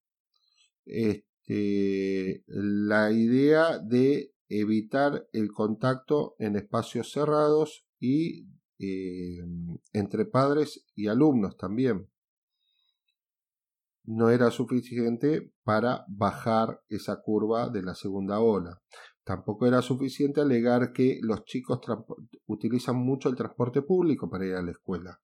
[0.87, 8.49] Este, la idea de evitar el contacto en espacios cerrados y
[8.81, 9.39] eh,
[9.93, 12.09] entre padres y alumnos también
[14.09, 18.81] no era suficiente para bajar esa curva de la segunda ola.
[19.23, 21.81] Tampoco era suficiente alegar que los chicos
[22.47, 25.21] utilizan mucho el transporte público para ir a la escuela.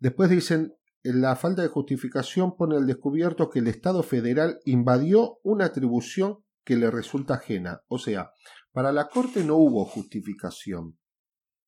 [0.00, 5.66] Después dicen, la falta de justificación pone al descubierto que el Estado federal invadió una
[5.66, 7.82] atribución que le resulta ajena.
[7.86, 8.32] O sea,
[8.72, 10.98] para la Corte no hubo justificación.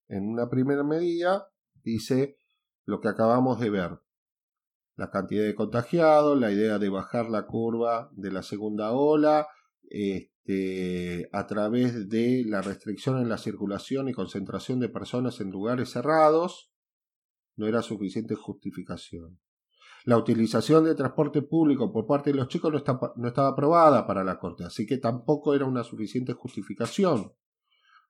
[0.09, 1.47] En una primera medida
[1.85, 2.37] dice
[2.85, 4.01] lo que acabamos de ver
[4.99, 9.47] la cantidad de contagiados, la idea de bajar la curva de la segunda ola,
[9.85, 15.91] este, a través de la restricción en la circulación y concentración de personas en lugares
[15.91, 16.73] cerrados,
[17.55, 19.39] no era suficiente justificación.
[20.05, 24.25] La utilización de transporte público por parte de los chicos no, no estaba aprobada para
[24.25, 27.35] la Corte, así que tampoco era una suficiente justificación.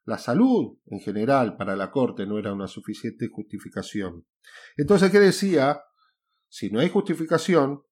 [0.07, 4.24] La salud en general para la Corte no era una suficiente justificación.
[4.79, 5.83] Entonces, ¿qué decía?
[6.49, 7.83] Si no hay justificación,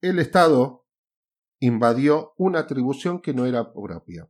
[0.00, 0.86] el Estado
[1.60, 4.28] invadió una atribución que no era propia.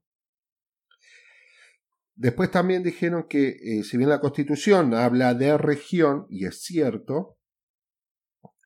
[2.14, 7.38] Después también dijeron que eh, si bien la Constitución habla de región, y es cierto,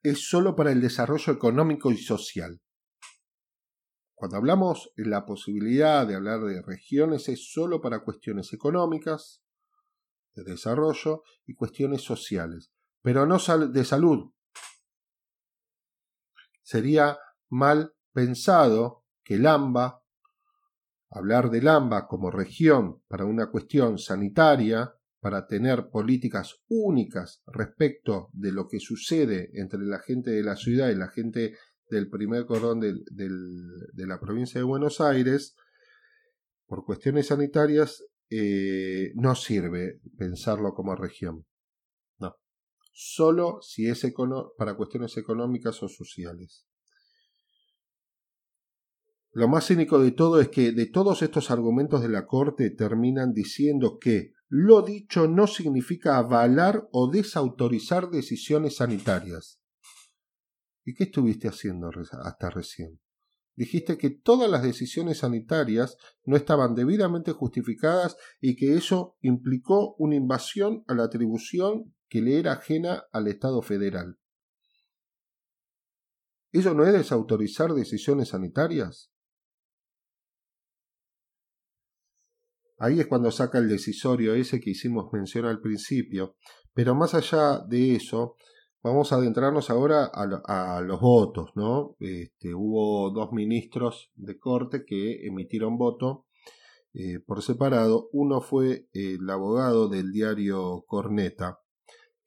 [0.02, 2.60] es sólo para el desarrollo económico y social.
[4.14, 9.42] Cuando hablamos de la posibilidad de hablar de regiones es sólo para cuestiones económicas,
[10.34, 13.38] de desarrollo y cuestiones sociales, pero no
[13.68, 14.32] de salud,
[16.62, 20.02] sería mal pensado que el AMBA,
[21.10, 28.50] hablar del AMBA como región para una cuestión sanitaria, para tener políticas únicas respecto de
[28.50, 31.56] lo que sucede entre la gente de la ciudad y la gente
[31.88, 35.54] del primer cordón de la provincia de Buenos Aires,
[36.66, 41.44] por cuestiones sanitarias, eh, no sirve pensarlo como región
[42.92, 44.06] solo si es
[44.56, 46.66] para cuestiones económicas o sociales.
[49.34, 53.32] Lo más cínico de todo es que de todos estos argumentos de la Corte terminan
[53.32, 59.58] diciendo que lo dicho no significa avalar o desautorizar decisiones sanitarias.
[60.84, 61.90] ¿Y qué estuviste haciendo
[62.22, 63.00] hasta recién?
[63.54, 70.16] Dijiste que todas las decisiones sanitarias no estaban debidamente justificadas y que eso implicó una
[70.16, 74.18] invasión a la atribución que le era ajena al Estado federal.
[76.52, 79.10] ¿Eso no es desautorizar decisiones sanitarias?
[82.76, 86.36] Ahí es cuando saca el decisorio ese que hicimos mención al principio.
[86.74, 88.36] Pero más allá de eso,
[88.82, 91.96] vamos a adentrarnos ahora a, los votos, ¿no?
[91.98, 96.26] Este, hubo dos ministros de corte que emitieron voto
[96.92, 98.10] eh, por separado.
[98.12, 101.61] Uno fue el abogado del diario Corneta,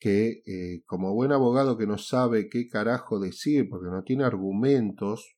[0.06, 5.36] que eh, como buen abogado que no sabe qué carajo decir porque no tiene argumentos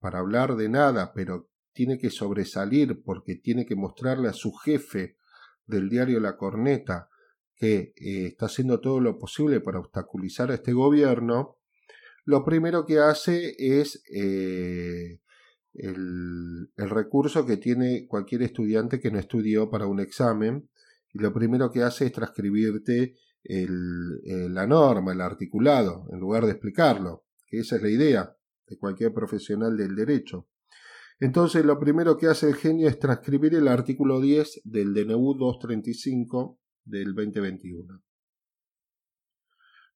[0.00, 5.16] para hablar de nada, pero tiene que sobresalir porque tiene que mostrarle a su jefe
[5.64, 7.08] del diario La Corneta
[7.56, 11.56] que eh, está haciendo todo lo posible para obstaculizar a este gobierno,
[12.26, 15.20] lo primero que hace es eh,
[15.72, 20.68] el, el recurso que tiene cualquier estudiante que no estudió para un examen,
[21.14, 23.14] y lo primero que hace es transcribirte
[23.44, 28.36] eh, la norma, el articulado, en lugar de explicarlo, que esa es la idea
[28.66, 30.48] de cualquier profesional del derecho.
[31.18, 36.58] Entonces lo primero que hace el genio es transcribir el artículo 10 del DNU 235
[36.84, 38.02] del 2021.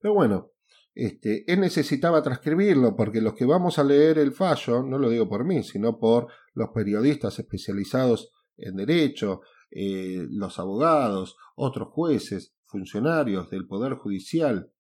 [0.01, 0.53] Pero bueno,
[0.95, 5.29] este, él necesitaba transcribirlo porque los que vamos a leer el fallo, no lo digo
[5.29, 13.51] por mí, sino por los periodistas especializados en derecho, eh, los abogados, otros jueces, funcionarios
[13.51, 14.71] del Poder Judicial,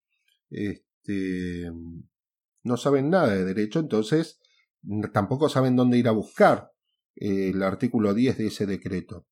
[0.51, 1.70] este,
[2.62, 4.41] no saben nada de derecho, entonces
[5.12, 6.70] tampoco saben dónde ir a buscar
[7.14, 9.26] eh, el artículo 10 de ese decreto.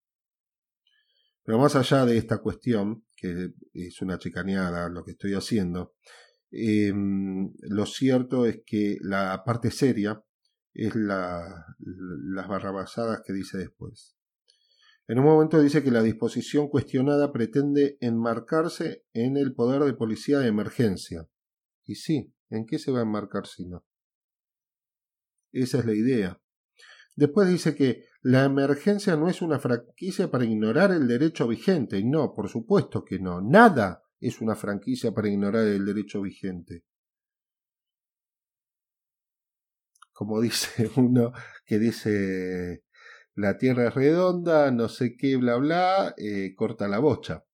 [1.45, 5.95] Pero más allá de esta cuestión, que es una chicaneada lo que estoy haciendo,
[6.51, 10.23] em, lo cierto es que la parte seria
[10.73, 14.14] es la, las barrabasadas que dice después.
[15.07, 20.39] En un momento dice que la disposición cuestionada pretende enmarcarse en el poder de policía
[20.39, 21.29] de emergencia.
[21.85, 23.85] Y sí, ¿en qué se va a enmarcar si no?
[25.53, 26.41] Esa es la idea.
[27.17, 31.99] Después dice que la emergencia no es una franquicia para ignorar el derecho vigente.
[31.99, 33.41] Y no, por supuesto que no.
[33.41, 36.85] Nada es una franquicia para ignorar el derecho vigente.
[40.13, 41.33] Como dice uno
[41.67, 42.84] que dice
[43.35, 47.45] la tierra es redonda, no sé qué, bla, bla, eh, corta la bocha.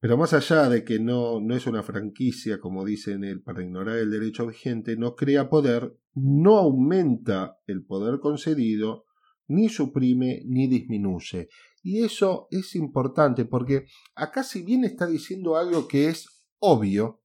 [0.00, 3.98] Pero más allá de que no, no es una franquicia, como dicen él, para ignorar
[3.98, 9.06] el derecho vigente, no crea poder, no aumenta el poder concedido,
[9.46, 11.48] ni suprime ni disminuye.
[11.84, 13.86] Y eso es importante porque
[14.16, 17.22] acá si bien está diciendo algo que es obvio,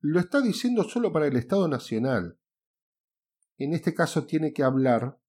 [0.00, 2.38] lo está diciendo solo para el Estado Nacional.
[3.56, 5.21] En este caso tiene que hablar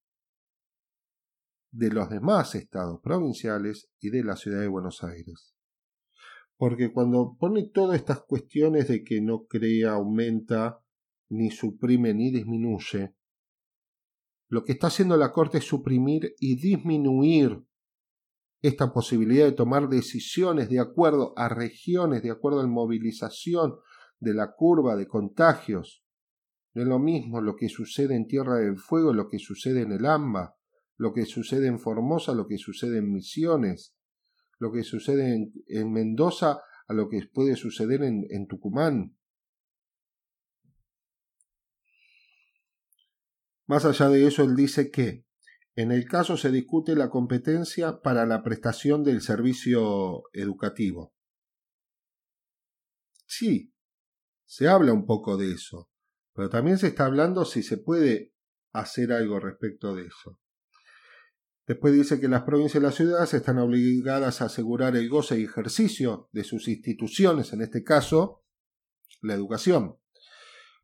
[1.73, 5.55] de los demás estados provinciales y de la ciudad de Buenos Aires.
[6.55, 10.79] Porque cuando pone todas estas cuestiones de que no crea, aumenta,
[11.29, 13.15] ni suprime, ni disminuye,
[14.49, 17.65] lo que está haciendo la Corte es suprimir y disminuir
[18.61, 23.77] esta posibilidad de tomar decisiones de acuerdo a regiones, de acuerdo a la movilización
[24.19, 26.05] de la curva de contagios.
[26.75, 29.91] No es lo mismo lo que sucede en Tierra del Fuego, lo que sucede en
[29.91, 30.55] el AMBA,
[31.03, 33.93] lo que sucede en Formosa, lo que sucede en Misiones,
[34.57, 39.17] lo que sucede en, Mendoza a lo que puede suceder en, en Tucumán.
[43.67, 45.25] Más allá de eso, él dice que
[45.75, 51.13] en el caso se discute la competencia para la prestación del servicio educativo.
[53.25, 53.73] Sí,
[54.45, 55.89] se habla un poco de eso,
[56.33, 58.33] pero también se está hablando si se puede
[58.71, 60.39] hacer algo respecto de eso.
[61.65, 65.45] Después dice que las provincias y las ciudades están obligadas a asegurar el goce y
[65.45, 68.43] ejercicio de sus instituciones, en este caso,
[69.21, 69.97] la educación.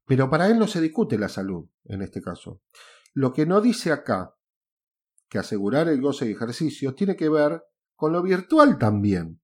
[0.05, 2.61] Pero para él no se discute la salud, en este caso.
[3.13, 4.35] Lo que no dice acá,
[5.27, 7.61] que asegurar el goce y ejercicio, tiene que ver
[7.95, 9.41] con lo virtual también.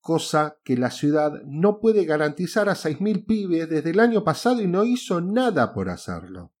[0.00, 4.68] Cosa que la ciudad no puede garantizar a 6.000 pibes desde el año pasado y
[4.68, 6.52] no hizo nada por hacerlo.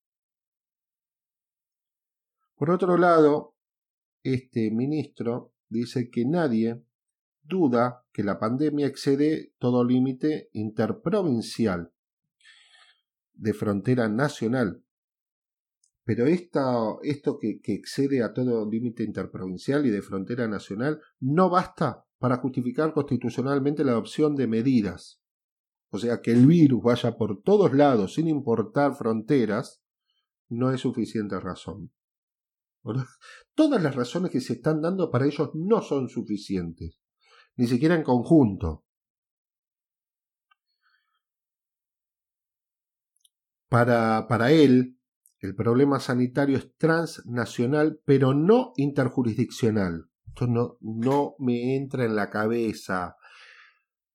[2.56, 3.53] Por otro lado,
[4.24, 6.82] este ministro dice que nadie
[7.42, 11.92] duda que la pandemia excede todo límite interprovincial
[13.34, 14.82] de frontera nacional.
[16.04, 22.06] Pero esto que, que excede a todo límite interprovincial y de frontera nacional no basta
[22.18, 25.20] para justificar constitucionalmente la adopción de medidas.
[25.90, 29.82] O sea, que el virus vaya por todos lados sin importar fronteras,
[30.48, 31.90] no es suficiente razón.
[33.54, 36.98] Todas las razones que se están dando para ellos no son suficientes,
[37.56, 38.84] ni siquiera en conjunto.
[43.68, 44.98] Para, para él,
[45.40, 50.10] el problema sanitario es transnacional, pero no interjurisdiccional.
[50.26, 53.16] Esto no, no me entra en la cabeza.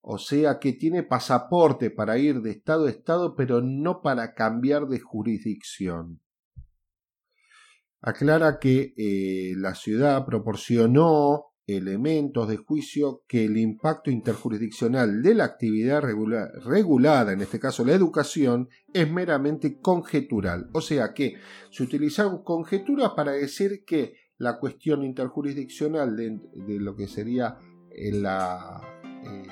[0.00, 4.86] O sea que tiene pasaporte para ir de estado a estado, pero no para cambiar
[4.86, 6.20] de jurisdicción
[8.00, 15.44] aclara que eh, la ciudad proporcionó elementos de juicio que el impacto interjurisdiccional de la
[15.44, 20.68] actividad regulada, en este caso la educación, es meramente conjetural.
[20.72, 21.34] O sea que
[21.70, 26.40] se utilizaron conjeturas para decir que la cuestión interjurisdiccional de,
[26.80, 27.58] lo que sería
[27.90, 29.46] eh, la, eh,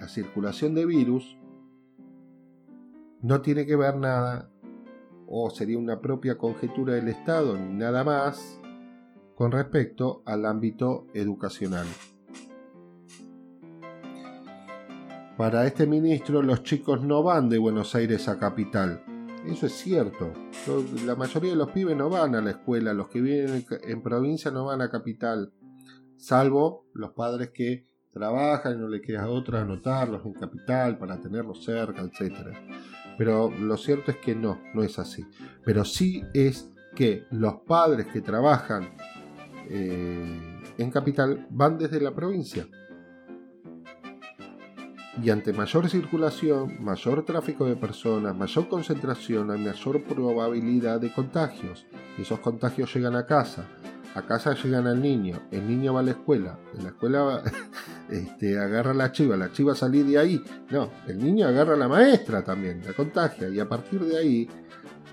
[0.00, 1.36] la circulación de virus
[3.20, 4.50] no tiene que ver nada
[5.26, 8.60] o sería una propia conjetura del Estado ni nada más
[9.34, 11.86] con respecto al ámbito educacional.
[15.36, 19.04] Para este ministro los chicos no van de Buenos Aires a capital.
[19.46, 20.32] Eso es cierto.
[21.04, 24.50] La mayoría de los pibes no van a la escuela, los que viven en provincia
[24.50, 25.52] no van a capital,
[26.16, 31.62] salvo los padres que trabajan y no le queda otra anotarlos en capital para tenerlos
[31.62, 32.56] cerca, etc.
[33.18, 35.26] Pero lo cierto es que no, no es así.
[35.64, 38.90] Pero sí es que los padres que trabajan
[39.68, 42.66] eh, en capital van desde la provincia.
[45.22, 51.86] Y ante mayor circulación, mayor tráfico de personas, mayor concentración, hay mayor probabilidad de contagios.
[52.18, 53.66] Esos contagios llegan a casa.
[54.14, 55.40] A casa llegan al niño.
[55.50, 56.58] El niño va a la escuela.
[56.74, 57.42] En la escuela
[58.10, 59.36] este, agarra la chiva.
[59.36, 60.42] La chiva salí de ahí.
[60.70, 62.82] No, el niño agarra a la maestra también.
[62.84, 63.48] La contagia.
[63.48, 64.48] Y a partir de ahí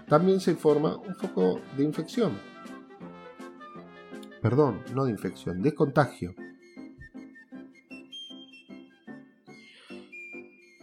[0.08, 2.34] también se forma un foco de infección.
[4.42, 6.36] Perdón, no de infección, de contagio.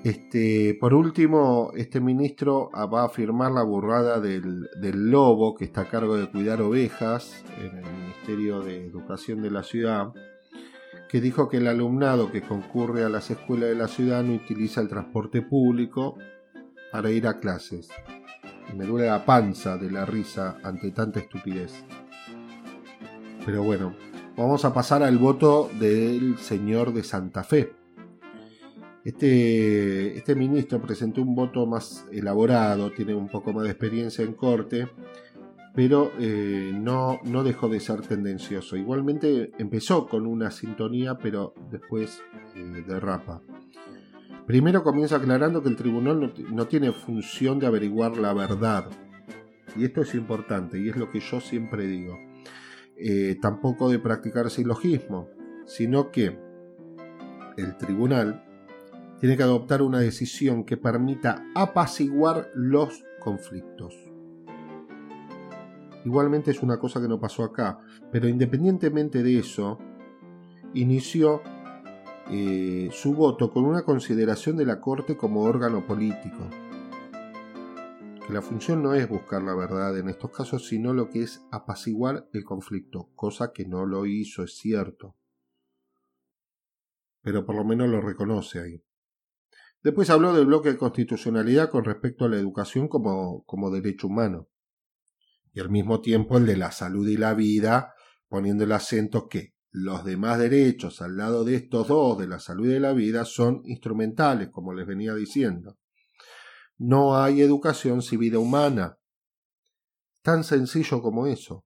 [0.02, 4.66] Este, por último, este ministro va a firmar la burrada del,
[5.10, 9.62] lobo que está a cargo de cuidar ovejas en el Ministerio de Educación de la
[9.62, 10.14] ciudad,
[11.10, 14.80] que dijo que el alumnado que concurre a las escuelas de la ciudad no utiliza
[14.80, 16.16] el transporte público
[16.92, 17.88] para ir a clases.
[18.76, 21.84] me duele la panza de la risa ante tanta estupidez.
[23.44, 23.96] Pero bueno,
[24.36, 27.80] vamos a pasar al voto del señor de Santa Fe
[29.04, 34.34] este, este ministro presentó un voto más elaborado, tiene un poco más de experiencia en
[34.34, 34.88] corte,
[35.74, 38.76] pero eh, no, no dejó de ser tendencioso.
[38.76, 42.22] Igualmente empezó con una sintonía, pero después
[42.56, 43.40] eh, derrapa.
[44.46, 48.90] Primero comienza aclarando que el tribunal no, tiene función de averiguar la verdad.
[49.76, 52.18] Y esto es importante, y es lo que yo siempre digo.
[52.96, 55.28] Eh, tampoco de practicar silogismo,
[55.66, 56.36] sino que
[57.56, 58.44] el tribunal
[59.20, 64.09] tiene que adoptar una decisión que permita apaciguar los conflictos.
[66.04, 67.78] Igualmente es una cosa que no pasó acá,
[68.10, 69.78] pero independientemente de eso,
[70.74, 71.42] inició
[72.30, 76.48] eh, su voto con una consideración de la Corte como órgano político.
[78.26, 81.44] Que la función no es buscar la verdad en estos casos, sino lo que es
[81.50, 85.16] apaciguar el conflicto, cosa que no lo hizo, es cierto.
[87.22, 88.82] Pero por lo menos lo reconoce ahí.
[89.82, 94.48] Después habló del bloque de constitucionalidad con respecto a la educación como, como derecho humano.
[95.52, 97.94] Y al mismo tiempo el de la salud y la vida,
[98.28, 102.66] poniendo el acento que los demás derechos al lado de estos dos, de la salud
[102.66, 105.78] y de la vida, son instrumentales, como les venía diciendo.
[106.78, 108.98] No hay educación sin vida humana.
[110.22, 111.64] Tan sencillo como eso.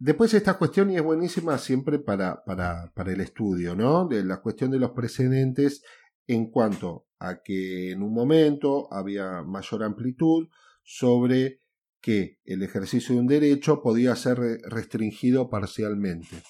[0.00, 4.06] Después esta cuestión y es buenísima siempre para, para, para, el estudio, ¿no?
[4.06, 5.82] De la cuestión de los precedentes
[6.28, 10.48] en cuanto a que en un momento había mayor amplitud
[10.90, 11.60] sobre
[12.00, 16.42] que el ejercicio de un derecho podía ser restringido parcialmente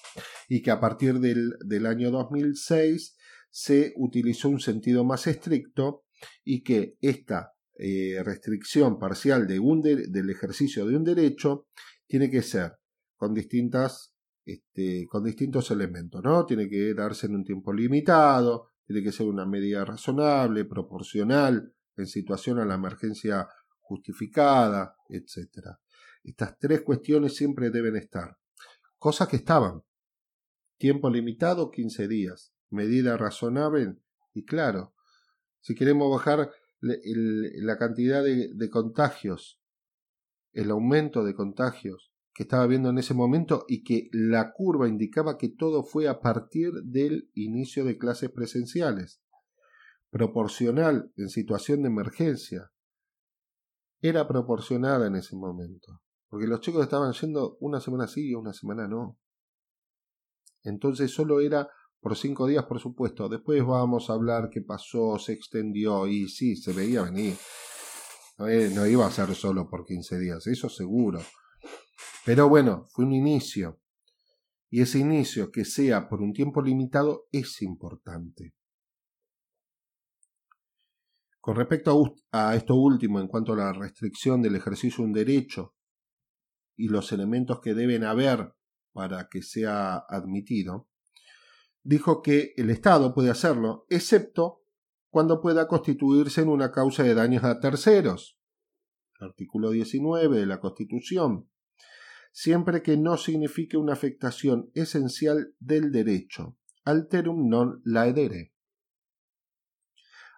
[0.47, 3.17] y que a partir del, del año 2006
[3.49, 6.05] se utilizó un sentido más estricto
[6.45, 11.67] y que esta eh, restricción parcial de un del ejercicio de un derecho
[12.07, 12.77] tiene que ser
[13.17, 14.13] con distintas
[14.45, 16.45] este, con distintos elementos, ¿no?
[16.45, 22.07] Tiene que darse en un tiempo limitado, tiene que ser una medida razonable, proporcional, en
[22.07, 23.47] situación a la emergencia
[23.89, 25.75] justificada, etc.
[26.23, 28.37] Estas tres cuestiones siempre deben estar.
[28.99, 29.83] Cosas que estaban.
[30.77, 32.53] Tiempo limitado, 15 días.
[32.69, 33.97] Medida razonable
[34.33, 34.93] y claro.
[35.59, 39.59] Si queremos bajar la cantidad de contagios,
[40.53, 45.37] el aumento de contagios, que estaba viendo en ese momento y que la curva indicaba
[45.37, 49.21] que todo fue a partir del inicio de clases presenciales,
[50.09, 52.71] proporcional en situación de emergencia.
[54.01, 58.53] Era proporcionada en ese momento, porque los chicos estaban yendo una semana sí y una
[58.53, 59.17] semana no.
[60.63, 61.69] Entonces solo era
[61.99, 63.27] por cinco días, por supuesto.
[63.27, 67.35] Después vamos a hablar qué pasó, se extendió y sí, se veía venir.
[68.37, 71.19] No, eh, iba a ser solo por 15 días, eso seguro.
[72.25, 73.81] Pero bueno, fue un inicio.
[74.69, 78.53] Y ese inicio, que sea por un tiempo limitado, es importante.
[81.39, 85.75] Con respecto a, esto último, en cuanto a la restricción del ejercicio de un derecho
[86.75, 88.53] y los elementos que deben haber
[88.91, 90.89] para que sea admitido,
[91.83, 94.63] dijo que el Estado puede hacerlo, excepto
[95.09, 98.37] cuando pueda constituirse en una causa de daños a terceros.
[99.19, 101.49] Artículo 19 de la Constitución
[102.31, 108.53] siempre que no signifique una afectación esencial del derecho, alterum non laedere.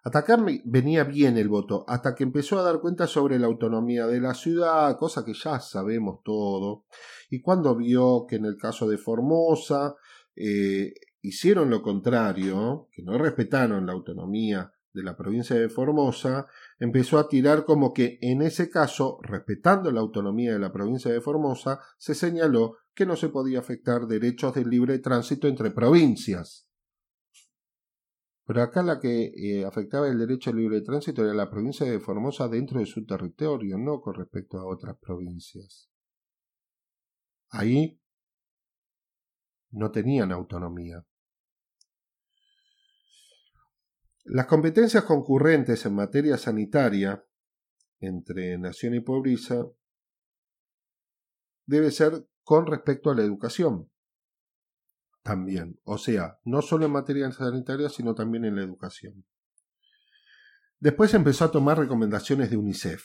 [0.04, 4.20] Atacar venía bien el voto, hasta que empezó a dar cuenta sobre la autonomía de
[4.20, 6.86] la ciudad, cosa que ya sabemos todo,
[7.30, 9.96] y cuando vio que en el caso de Formosa
[10.36, 16.48] eh, hicieron lo contrario, que no respetaron la autonomía de la provincia de Formosa,
[16.80, 21.22] empezó a tirar como que en ese caso, respetando la autonomía de la provincia de
[21.22, 26.68] Formosa, se señaló que no se podía afectar derechos de libre tránsito entre provincias.
[28.46, 32.00] Pero acá la que eh, afectaba el derecho al libre tránsito era la provincia de
[32.00, 35.90] Formosa dentro de su territorio, no con respecto a otras provincias.
[37.50, 38.00] Ahí
[39.72, 41.06] no tenían autonomía.
[44.24, 47.24] Las competencias concurrentes en materia sanitaria
[48.00, 49.66] entre nación y pobreza
[51.66, 53.92] debe ser con respecto a la educación
[55.24, 55.80] también.
[55.84, 59.26] O sea, no solo en materia sanitaria, sino también en la educación.
[60.80, 63.04] Después empezó a tomar recomendaciones de UNICEF.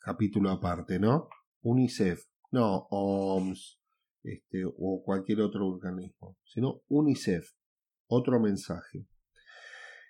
[0.00, 1.28] Capítulo aparte, ¿no?
[1.62, 3.80] UNICEF, no OMS
[4.24, 7.52] este, o cualquier otro organismo, sino UNICEF.
[8.08, 9.06] Otro mensaje.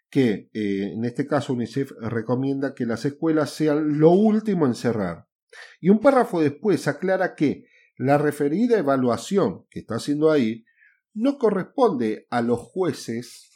[0.09, 5.27] Que eh, en este caso UNICEF recomienda que las escuelas sean lo último en cerrar.
[5.81, 7.67] Y un párrafo después aclara que
[7.99, 10.65] la referida evaluación que está haciendo ahí
[11.15, 13.51] no corresponde a los jueces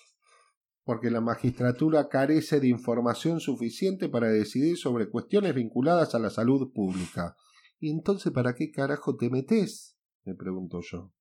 [0.85, 6.73] porque la magistratura carece de información suficiente para decidir sobre cuestiones vinculadas a la salud
[6.73, 7.37] pública.
[7.81, 9.97] ¿Y entonces para qué carajo te metes?
[10.25, 11.13] me pregunto yo.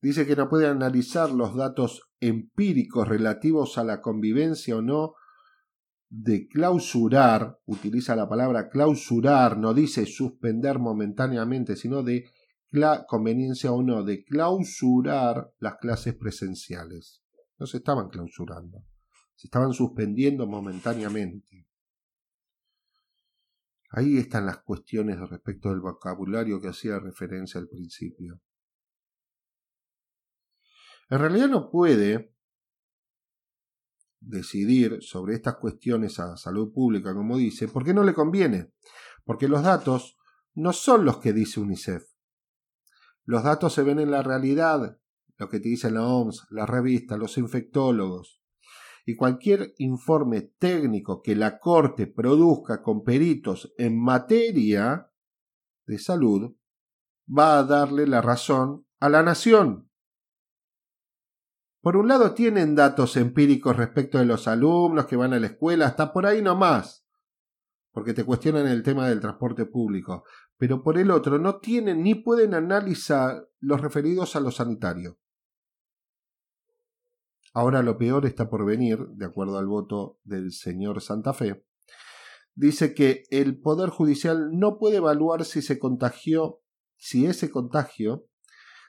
[0.00, 5.14] Dice que no puede analizar los datos empíricos relativos a la convivencia o no
[6.08, 12.30] de clausurar, utiliza la palabra clausurar, no dice suspender momentáneamente, sino de
[12.70, 17.22] la conveniencia o no de clausurar las clases presenciales.
[17.58, 18.84] No se estaban clausurando,
[19.34, 21.66] se estaban suspendiendo momentáneamente.
[23.90, 28.40] Ahí están las cuestiones respecto del vocabulario que hacía referencia al principio.
[31.08, 32.34] En realidad no puede
[34.20, 38.72] decidir sobre estas cuestiones a salud pública, como dice, porque no le conviene,
[39.24, 40.18] porque los datos
[40.54, 42.17] no son los que dice UNICEF.
[43.28, 44.98] Los datos se ven en la realidad,
[45.36, 48.42] lo que te dicen la OMS, la revista, los infectólogos.
[49.04, 55.12] Y cualquier informe técnico que la Corte produzca con peritos en materia
[55.84, 56.56] de salud
[57.28, 59.90] va a darle la razón a la nación.
[61.82, 65.84] Por un lado tienen datos empíricos respecto de los alumnos que van a la escuela,
[65.84, 67.06] hasta por ahí nomás,
[67.92, 70.24] porque te cuestionan el tema del transporte público
[70.58, 75.18] pero por el otro no tienen ni pueden analizar los referidos a lo sanitario.
[77.54, 81.64] Ahora lo peor está por venir, de acuerdo al voto del señor Santa Fe.
[82.54, 86.60] Dice que el Poder Judicial no puede evaluar si se contagió,
[86.96, 88.26] si ese contagio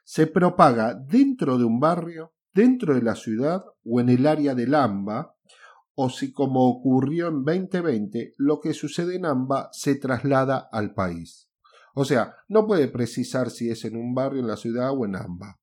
[0.04, 4.74] se propaga dentro de un barrio, dentro de la ciudad o en el área del
[4.74, 5.36] AMBA,
[5.94, 11.49] o si como ocurrió en 2020, lo que sucede en AMBA se traslada al país.
[11.96, 15.16] O sea, no puede precisar si es en un barrio, en la ciudad o en
[15.16, 15.56] ambas.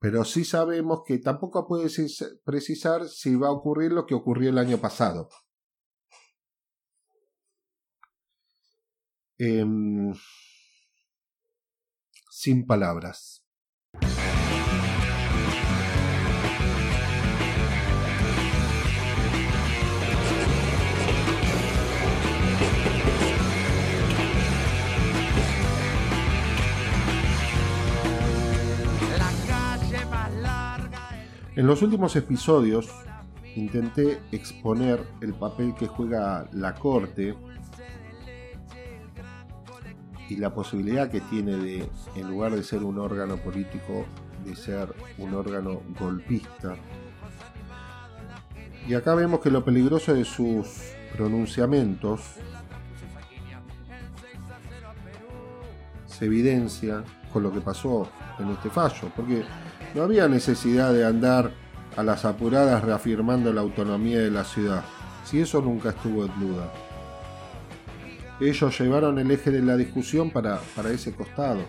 [0.00, 1.88] Pero sí sabemos que tampoco puede
[2.44, 5.28] precisar si va a ocurrir lo que ocurrió el año pasado.
[9.38, 10.12] Em,
[12.30, 13.47] sin palabras.
[31.58, 32.88] En los últimos episodios
[33.56, 37.34] intenté exponer el papel que juega la Corte
[40.28, 44.06] y la posibilidad que tiene de, en lugar de ser un órgano político,
[44.44, 46.76] de ser un órgano golpista.
[48.86, 52.20] Y acá vemos que lo peligroso de sus pronunciamientos
[56.06, 57.02] se evidencia
[57.32, 59.42] con lo que pasó en este fallo, porque
[59.94, 61.52] no había necesidad de andar
[61.96, 64.84] a las apuradas reafirmando la autonomía de la ciudad,
[65.24, 66.72] si eso nunca estuvo en duda.
[68.40, 71.60] Ellos llevaron el eje de la discusión para, para ese costado.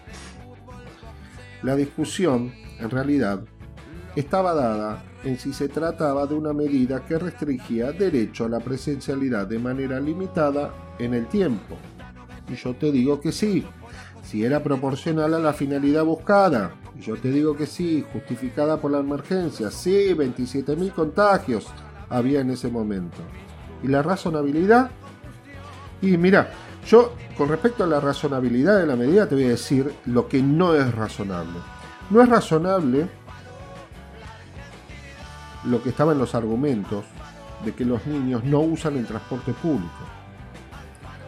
[1.63, 3.41] La discusión, en realidad,
[4.15, 9.47] estaba dada en si se trataba de una medida que restringía derecho a la presencialidad
[9.47, 11.78] de manera limitada en el tiempo.
[12.47, 13.65] Y yo te digo que sí,
[14.24, 16.76] si era proporcional a la finalidad buscada.
[17.00, 19.72] Yo te digo que sí, justificada por la emergencia.
[19.72, 21.68] Sí, 27.000 contagios
[22.10, 23.18] había en ese momento.
[23.82, 24.91] ¿Y la razonabilidad?
[26.02, 26.52] Y mira,
[26.86, 30.41] yo con respecto a la razonabilidad de la medida te voy a decir lo que
[30.41, 31.60] no es razonable.
[32.10, 33.08] No es razonable
[35.66, 37.06] lo que estaba en los argumentos
[37.64, 39.89] de que los niños no usan el transporte público.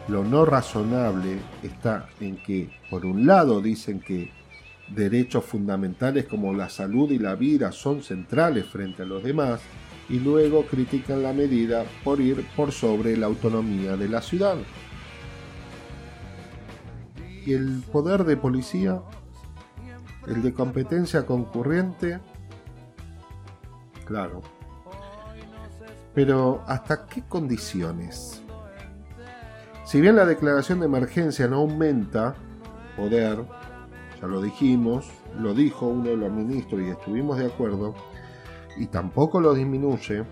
[0.08, 4.41] Lo no razonable está en que, por un lado, dicen que
[4.94, 9.60] derechos fundamentales como la salud y la vida son centrales frente a los demás,
[10.08, 14.56] y luego critican la medida por ir por sobre la autonomía de la ciudad.
[17.46, 19.00] Y el poder de policía,
[20.26, 22.20] el de competencia concurrente,
[24.04, 24.42] claro.
[26.14, 28.42] Pero ¿hasta qué condiciones?
[29.84, 32.34] Si bien la declaración de emergencia no aumenta
[32.96, 33.38] poder,
[34.26, 37.94] lo dijimos, lo dijo uno de los ministros y estuvimos de acuerdo,
[38.76, 40.24] y tampoco lo disminuye,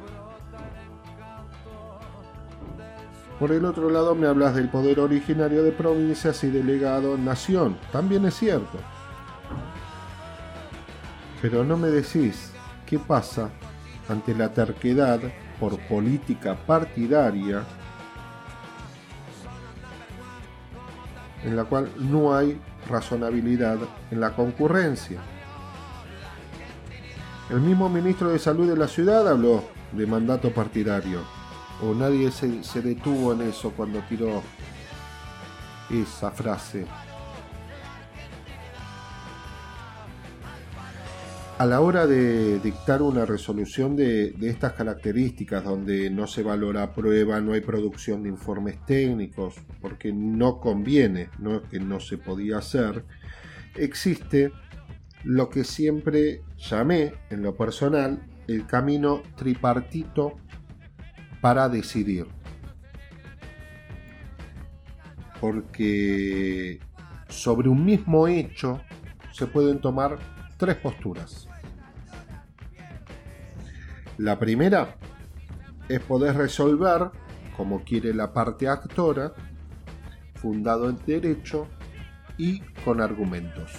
[3.41, 8.26] por el otro lado me hablas del poder originario de provincias y delegado nación, también
[8.26, 8.78] es cierto.
[11.41, 12.53] Pero no me decís
[12.84, 13.49] qué pasa
[14.11, 15.20] ante la terquedad
[15.59, 17.64] por política partidaria
[21.43, 22.61] en la cual no hay
[22.91, 23.78] razonabilidad
[24.11, 25.20] en la concurrencia.
[27.49, 31.20] El mismo ministro de Salud de la ciudad habló de mandato partidario,
[31.82, 34.43] o nadie se, detuvo en eso cuando tiró
[35.91, 36.86] esa frase.
[41.61, 47.38] A la hora de dictar una resolución de, estas características, donde no se valora prueba,
[47.42, 53.04] no hay producción de informes técnicos, porque no conviene, no que no se podía hacer,
[53.74, 54.52] existe
[55.22, 60.38] lo que siempre llamé en lo personal el camino tripartito
[61.42, 62.26] para decidir.
[65.42, 66.80] Porque
[67.28, 68.80] sobre un mismo hecho
[69.30, 70.18] se pueden tomar
[70.56, 71.49] tres posturas.
[74.20, 74.96] La primera
[75.88, 77.10] es poder resolver,
[77.56, 79.32] como quiere la parte actora,
[80.34, 81.68] fundado en derecho
[82.36, 83.72] y con argumentos.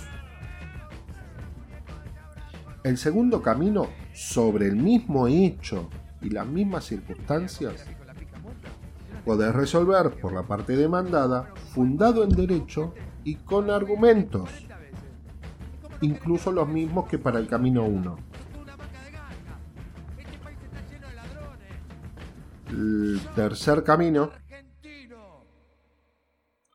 [2.83, 7.85] El segundo camino, sobre el mismo hecho y las mismas circunstancias,
[9.23, 14.49] poder resolver por la parte demandada, fundado en derecho y con argumentos,
[16.01, 18.30] incluso los mismos que para el camino 1.
[22.72, 24.32] El tercer camino,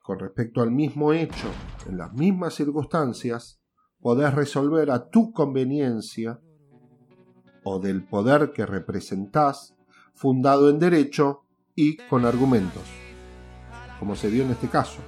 [0.02, 1.48] con respecto al mismo hecho,
[1.88, 3.58] en las mismas circunstancias,
[3.98, 6.38] podés resolver a tu conveniencia
[7.64, 9.74] o del poder que representás,
[10.12, 11.44] fundado en derecho
[11.74, 12.84] y con argumentos,
[13.98, 14.98] como se dio en este caso.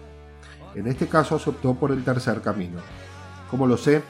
[0.75, 2.81] En este caso se optó por el tercer camino.
[3.51, 4.03] Como lo sé,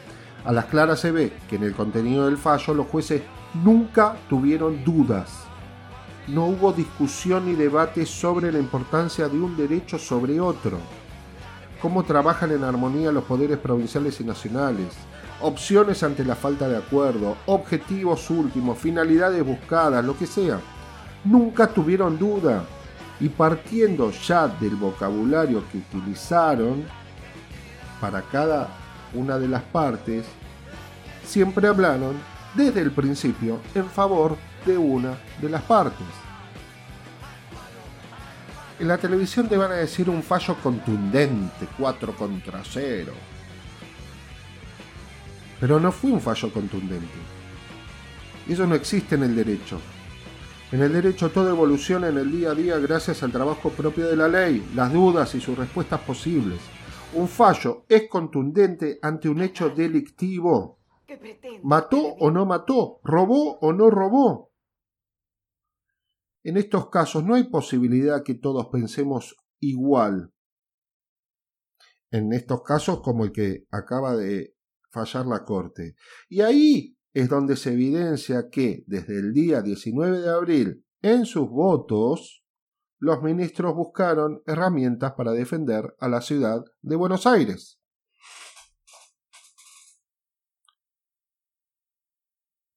[0.44, 3.22] a las claras se ve que en el contenido del fallo los jueces
[3.64, 5.47] nunca tuvieron dudas
[6.28, 10.78] no hubo discusión ni debate sobre la importancia de un derecho sobre otro,
[11.80, 14.88] cómo trabajan en armonía los poderes provinciales y nacionales,
[15.40, 20.60] opciones ante la falta de acuerdo, objetivos últimos, finalidades buscadas, lo que sea.
[21.24, 22.64] Nunca tuvieron duda.
[23.20, 26.84] Y partiendo ya del vocabulario que utilizaron
[28.00, 28.68] para cada
[29.12, 30.24] una de las partes,
[31.24, 32.14] siempre hablaron
[32.54, 34.36] desde el principio en favor
[34.68, 36.06] de una de las partes.
[38.78, 43.12] En la televisión te van a decir un fallo contundente, 4 contra 0.
[45.58, 47.18] Pero no fue un fallo contundente.
[48.46, 49.80] Eso no existe en el derecho.
[50.70, 54.16] En el derecho todo evoluciona en el día a día gracias al trabajo propio de
[54.16, 56.60] la ley, las dudas y sus respuestas posibles.
[57.14, 60.78] Un fallo es contundente ante un hecho delictivo.
[61.62, 63.00] ¿Mató o no mató?
[63.02, 64.47] ¿Robó o no robó?
[66.42, 70.32] En estos casos no hay posibilidad que todos pensemos igual.
[72.10, 74.54] En estos casos como el que acaba de
[74.90, 75.94] fallar la Corte.
[76.28, 81.48] Y ahí es donde se evidencia que desde el día 19 de abril, en sus
[81.48, 82.44] votos,
[82.98, 87.80] los ministros buscaron herramientas para defender a la ciudad de Buenos Aires.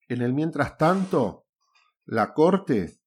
[0.07, 1.47] En el mientras tanto,
[2.05, 3.01] la Corte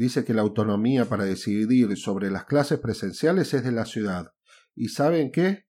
[0.00, 4.32] Dice que la autonomía para decidir sobre las clases presenciales es de la ciudad.
[4.74, 5.66] ¿Y saben qué?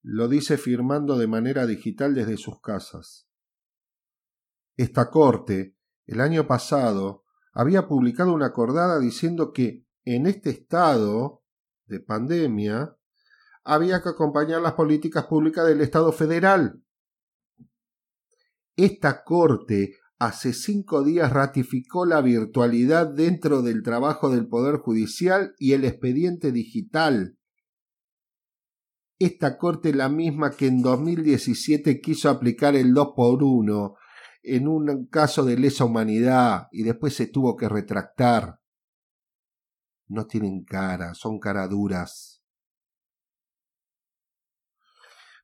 [0.00, 3.28] lo dice firmando de manera digital desde sus casas.
[4.78, 11.44] Esta corte, el año pasado, había publicado una acordada diciendo que en este estado
[11.84, 12.96] de pandemia
[13.64, 16.82] había que acompañar las políticas públicas del Estado federal.
[18.76, 25.72] Esta Corte hace cinco días ratificó la virtualidad dentro del trabajo del Poder Judicial y
[25.72, 27.38] el expediente digital.
[29.18, 33.94] Esta Corte la misma que en 2017 quiso aplicar el 2 por 1
[34.42, 38.60] en un caso de lesa humanidad y después se tuvo que retractar.
[40.06, 42.39] No tienen cara, son caraduras.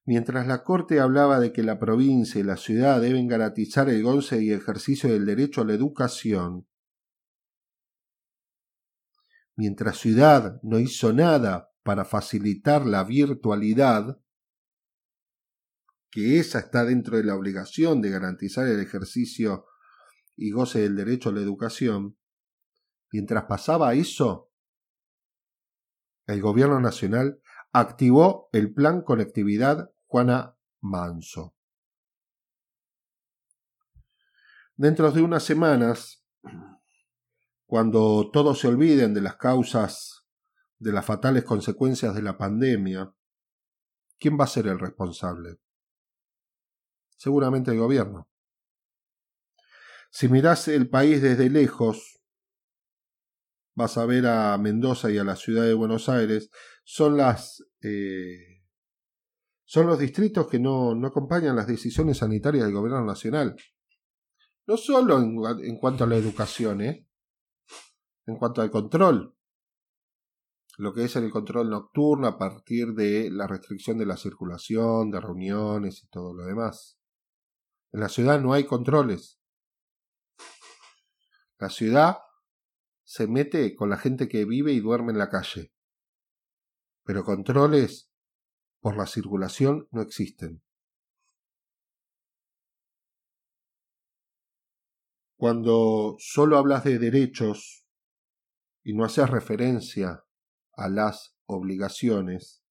[0.06, 4.40] Mientras la Corte hablaba de que la provincia y la ciudad deben garantizar el goce
[4.40, 6.68] y ejercicio del derecho a la educación,
[9.56, 14.20] mientras ciudad no hizo nada para facilitar la virtualidad,
[16.08, 19.66] que esa está dentro de la obligación de garantizar el ejercicio
[20.36, 22.16] y goce del derecho a la educación,
[23.10, 24.52] mientras pasaba eso,
[26.28, 27.40] el gobierno nacional
[27.72, 31.54] activó el plan conectividad Juana Manso.
[34.74, 36.24] Dentro de unas semanas,
[37.66, 40.26] cuando todos se olviden de las causas
[40.78, 43.12] de las fatales consecuencias de la pandemia,
[44.18, 45.58] ¿quién va a ser el responsable?
[47.18, 48.30] Seguramente el gobierno.
[50.08, 52.22] Si mirás el país desde lejos,
[53.74, 56.48] vas a ver a Mendoza y a la ciudad de Buenos Aires,
[56.84, 58.55] son las eh,
[59.66, 63.56] son los distritos que no, no, acompañan las decisiones sanitarias del gobierno nacional.
[64.66, 67.08] No solo en, cuanto a la educación, ¿eh?
[68.26, 69.36] en cuanto al control.
[70.78, 75.20] Lo que es el control nocturno a partir de la restricción de la circulación, de
[75.20, 77.00] reuniones y todo lo demás.
[77.92, 79.40] En la ciudad no hay controles.
[81.58, 82.18] La ciudad
[83.02, 85.72] se mete con la gente que vive y duerme en la calle.
[87.04, 88.12] Pero controles
[88.80, 90.62] por la circulación no existen.
[95.36, 97.86] Cuando solo hablas de derechos
[98.82, 100.24] y no haces referencia
[100.72, 102.62] a las obligaciones,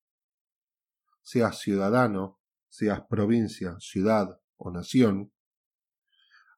[1.22, 2.40] seas ciudadano,
[2.70, 5.32] seas provincia, ciudad o nación,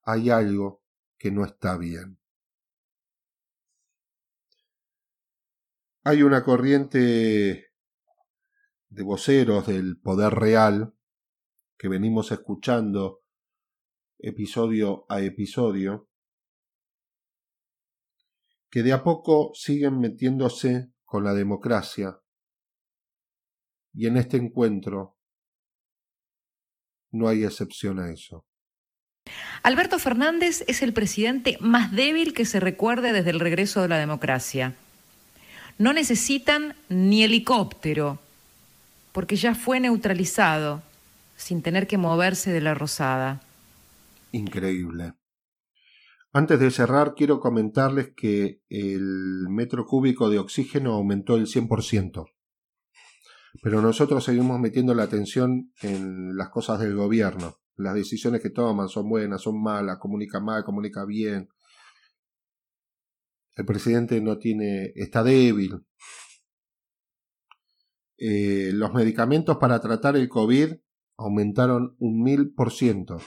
[0.04, 0.82] hay algo
[1.18, 2.20] que no está bien.
[6.04, 7.67] Hay una corriente
[8.98, 10.96] de voceros del poder real
[11.78, 13.22] que venimos escuchando
[14.18, 16.10] episodio a episodio,
[18.72, 22.20] que de a poco siguen metiéndose con la democracia.
[23.94, 25.16] Y en este encuentro
[27.12, 28.48] no hay excepción a eso.
[29.62, 34.00] Alberto Fernández es el presidente más débil que se recuerde desde el regreso de la
[34.00, 34.76] democracia
[35.78, 38.20] no necesitan ni helicóptero,
[39.18, 40.84] porque ya fue neutralizado
[41.36, 43.42] sin tener que moverse de la rosada.
[44.32, 45.16] Increíble.
[46.34, 52.28] Antes de cerrar, quiero comentarles que el metro cúbico de oxígeno aumentó el 100%.
[53.64, 57.56] Pero nosotros seguimos metiendo la atención en las cosas del gobierno.
[57.76, 61.50] Las decisiones que toman son buenas, son malas, comunica mal, comunica bien,
[63.56, 65.87] el presidente no tiene, está débil.
[68.18, 70.74] Eh, los medicamentos para tratar el COVID
[71.18, 73.18] aumentaron un mil por ciento.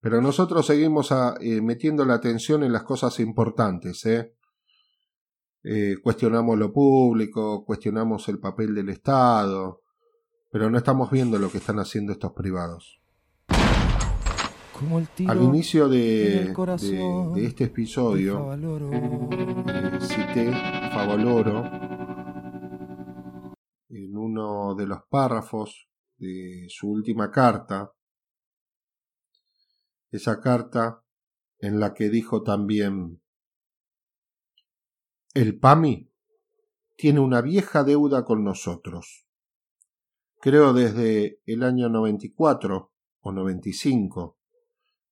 [0.00, 4.04] Pero nosotros seguimos eh, metiendo la atención en las cosas importantes.
[4.06, 4.32] ¿eh?
[6.00, 9.82] cuestionamos lo público, cuestionamos el papel del Estado,
[10.48, 13.00] pero no estamos viendo lo que están haciendo estos privados.
[15.26, 16.54] Al inicio de,
[17.36, 18.56] este episodio
[20.00, 20.52] cité
[20.92, 21.95] Favoloro
[23.88, 27.92] en uno de los párrafos de su última carta,
[30.10, 31.04] esa carta
[31.58, 33.22] en la que dijo también,
[35.34, 36.10] el PAMI
[36.96, 39.26] tiene una vieja deuda con nosotros.
[40.40, 44.38] Creo desde el año 94 o 95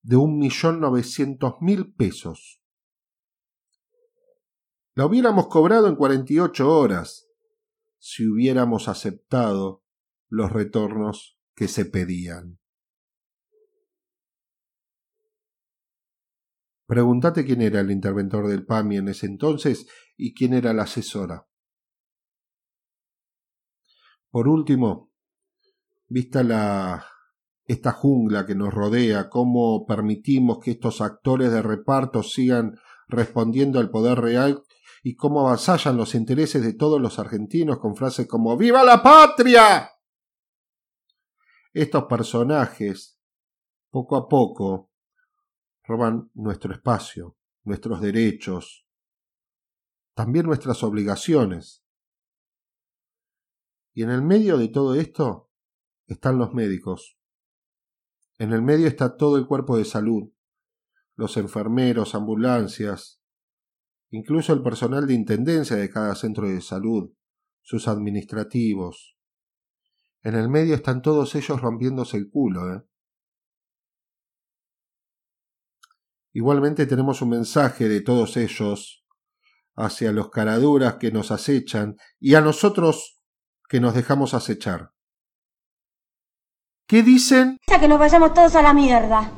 [0.01, 2.61] de un millón novecientos mil pesos.
[4.93, 7.24] La hubiéramos cobrado en cuarenta y ocho horas
[8.07, 9.83] si hubiéramos aceptado
[10.29, 12.59] los retornos que se pedían.
[16.85, 21.47] Pregúntate quién era el interventor del PAMI en ese entonces y quién era la asesora.
[24.29, 25.11] Por último,
[26.07, 27.07] vista la,
[27.63, 32.77] esta jungla que nos rodea, cómo permitimos que estos actores de reparto sigan
[33.07, 34.61] respondiendo al poder real
[35.07, 39.91] y cómo avasallan los intereses de todos los argentinos con frases como ¡Viva la patria!
[41.71, 43.19] Estos personajes,
[43.91, 44.89] poco a poco,
[45.83, 48.87] roban nuestro espacio, nuestros derechos,
[50.15, 51.85] también nuestras obligaciones.
[53.93, 55.51] Y en el medio de todo esto
[56.07, 57.19] están los médicos.
[58.39, 60.33] En el medio está todo el cuerpo de salud,
[61.15, 63.21] los enfermeros, ambulancias,
[64.15, 67.11] incluso el personal de intendencia de cada centro de salud,
[67.61, 69.17] sus administrativos.
[70.23, 72.83] En el medio están todos ellos rompiéndose el culo, ¿eh?
[76.33, 79.05] Igualmente tenemos un mensaje de todos ellos
[79.75, 83.21] hacia los caraduras que nos acechan y a nosotros
[83.69, 84.91] que nos dejamos acechar.
[86.87, 87.57] ¿Qué dicen?
[87.65, 89.31] Que nos vayamos todos a la mierda.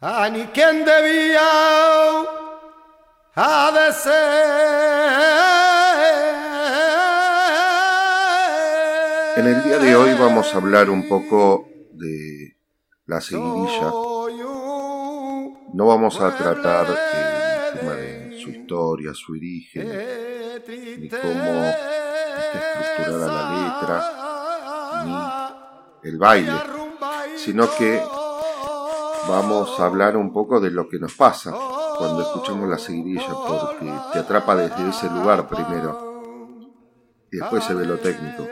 [0.00, 1.40] A ni quien debía
[3.34, 4.66] ha de ser.
[9.36, 12.56] En el día de hoy vamos a hablar un poco de
[13.06, 13.90] la seguidilla.
[15.74, 20.25] No vamos a tratar el tema de su historia, su origen
[20.68, 21.64] ni cómo
[22.54, 23.96] estructurada la letra,
[26.02, 26.52] ni el baile,
[27.36, 28.02] sino que
[29.28, 31.54] vamos a hablar un poco de lo que nos pasa
[31.98, 36.04] cuando escuchamos la seguidilla, porque te atrapa desde ese lugar primero.
[37.30, 38.46] Y después se ve lo técnico.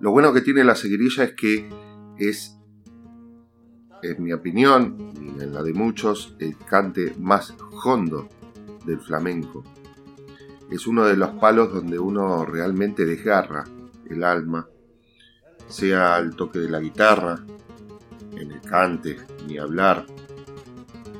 [0.00, 1.68] Lo bueno que tiene la seguidilla es que
[2.18, 2.58] es,
[4.02, 8.28] en mi opinión, y en la de muchos, el cante más hondo
[8.84, 9.64] del flamenco
[10.70, 13.64] es uno de los palos donde uno realmente desgarra
[14.08, 14.68] el alma,
[15.68, 17.44] sea al toque de la guitarra,
[18.32, 20.06] en el cante, ni hablar,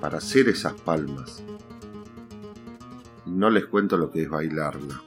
[0.00, 1.42] para hacer esas palmas.
[3.26, 5.02] no les cuento lo que es bailarla.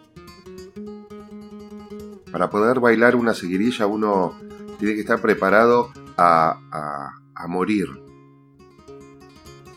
[2.31, 4.37] Para poder bailar una seguirilla uno
[4.77, 7.87] tiene que estar preparado a, a, a morir,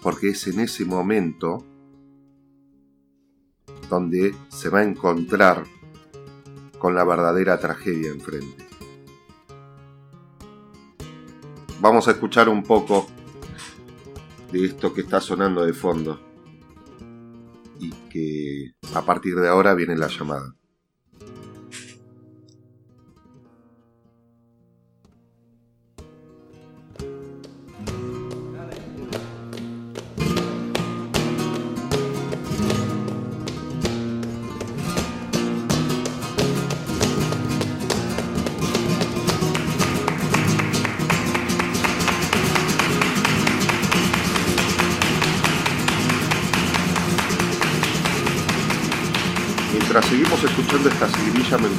[0.03, 1.65] porque es en ese momento
[3.93, 5.65] donde se va a encontrar
[6.79, 8.67] con la verdadera tragedia enfrente.
[11.79, 13.07] Vamos a escuchar un poco
[14.51, 16.19] de esto que está sonando de fondo
[17.81, 20.55] y que a partir de ahora viene la llamada.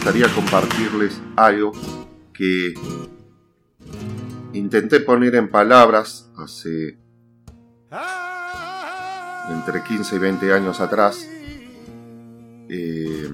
[0.03, 1.71] Gustaría compartirles algo
[2.33, 2.73] que
[4.51, 6.99] intenté poner en palabras hace
[9.49, 11.25] entre 15 y 20 años atrás
[12.67, 13.31] eh,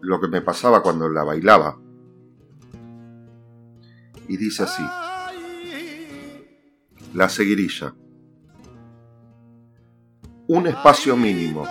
[0.00, 1.76] lo que me pasaba cuando la bailaba.
[4.28, 4.84] Y dice así,
[7.14, 7.96] la seguirilla.
[10.46, 11.66] Un espacio mínimo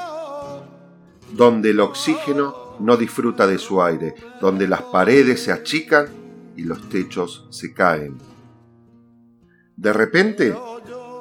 [1.31, 6.07] donde el oxígeno no disfruta de su aire, donde las paredes se achican
[6.55, 8.17] y los techos se caen.
[9.75, 10.55] De repente,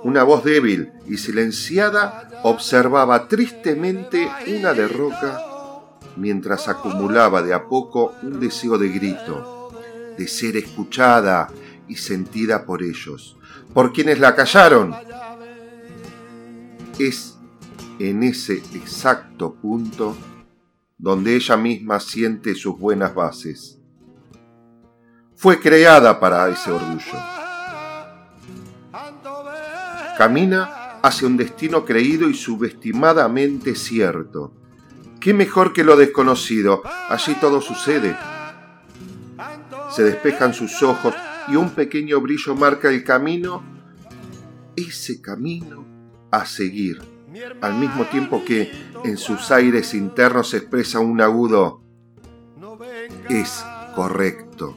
[0.05, 5.41] una voz débil y silenciada observaba tristemente una derroca
[6.17, 9.71] mientras acumulaba de a poco un deseo de grito,
[10.17, 11.49] de ser escuchada
[11.89, 13.37] y sentida por ellos,
[13.73, 14.95] por quienes la callaron.
[16.99, 17.39] Es
[17.99, 20.17] en ese exacto punto
[21.05, 23.79] donde ella misma siente sus buenas bases.
[25.37, 27.19] Fue creada para ese orgullo.
[30.17, 34.55] Camina hacia un destino creído y subestimadamente cierto.
[35.21, 36.83] ¿Qué mejor que lo desconocido?
[37.11, 38.17] Allí todo sucede.
[39.91, 41.15] Se despejan sus ojos
[41.49, 43.63] y un pequeño brillo marca el camino,
[44.75, 45.85] ese camino
[46.31, 47.03] a seguir,
[47.61, 48.71] al mismo tiempo que
[49.05, 51.85] en sus aires internos se expresa un agudo
[53.29, 53.65] es
[53.95, 54.77] correcto.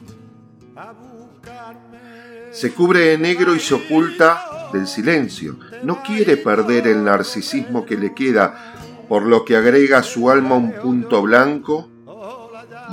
[2.50, 5.58] Se cubre de negro y se oculta del silencio.
[5.82, 8.74] No quiere perder el narcisismo que le queda,
[9.08, 11.88] por lo que agrega a su alma un punto blanco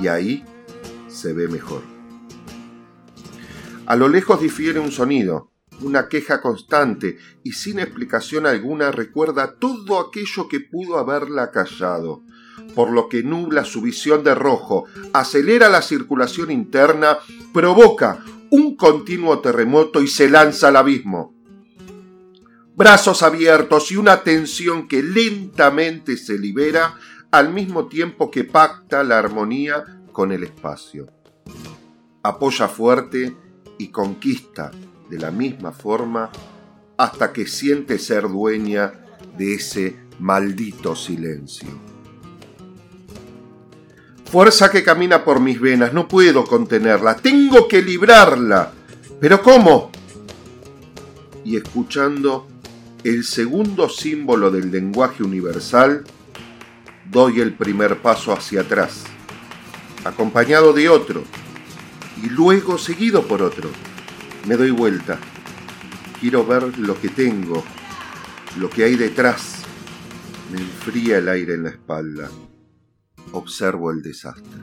[0.02, 0.46] y ahí
[1.08, 1.82] se ve mejor.
[3.86, 5.52] A lo lejos difiere un sonido,
[5.82, 12.24] una queja constante y sin explicación alguna recuerda todo aquello que pudo haberla callado,
[12.74, 17.18] por lo que nubla su visión de rojo, acelera la circulación interna,
[17.54, 21.34] provoca un continuo terremoto y se lanza al abismo.
[22.76, 26.96] Brazos abiertos y una tensión que lentamente se libera
[27.32, 31.08] al mismo tiempo que pacta la armonía con el espacio.
[32.22, 33.36] Apoya fuerte
[33.78, 34.72] y conquista
[35.10, 36.32] de la misma forma
[36.98, 38.94] hasta que siente ser dueña
[39.38, 41.70] de ese maldito silencio.
[44.26, 48.72] Fuerza que camina por mis venas, no puedo contenerla, tengo que librarla.
[49.20, 49.92] ¿Pero cómo?
[51.44, 52.48] Y escuchando
[53.04, 56.04] el segundo símbolo del lenguaje universal,
[57.10, 59.04] doy el primer paso hacia atrás,
[60.04, 61.24] acompañado de otro,
[62.24, 63.70] y luego seguido por otro.
[64.46, 65.18] Me doy vuelta.
[66.20, 67.64] Quiero ver lo que tengo,
[68.58, 69.64] lo que hay detrás.
[70.52, 72.30] Me enfría el aire en la espalda.
[73.32, 74.62] Observo el desastre.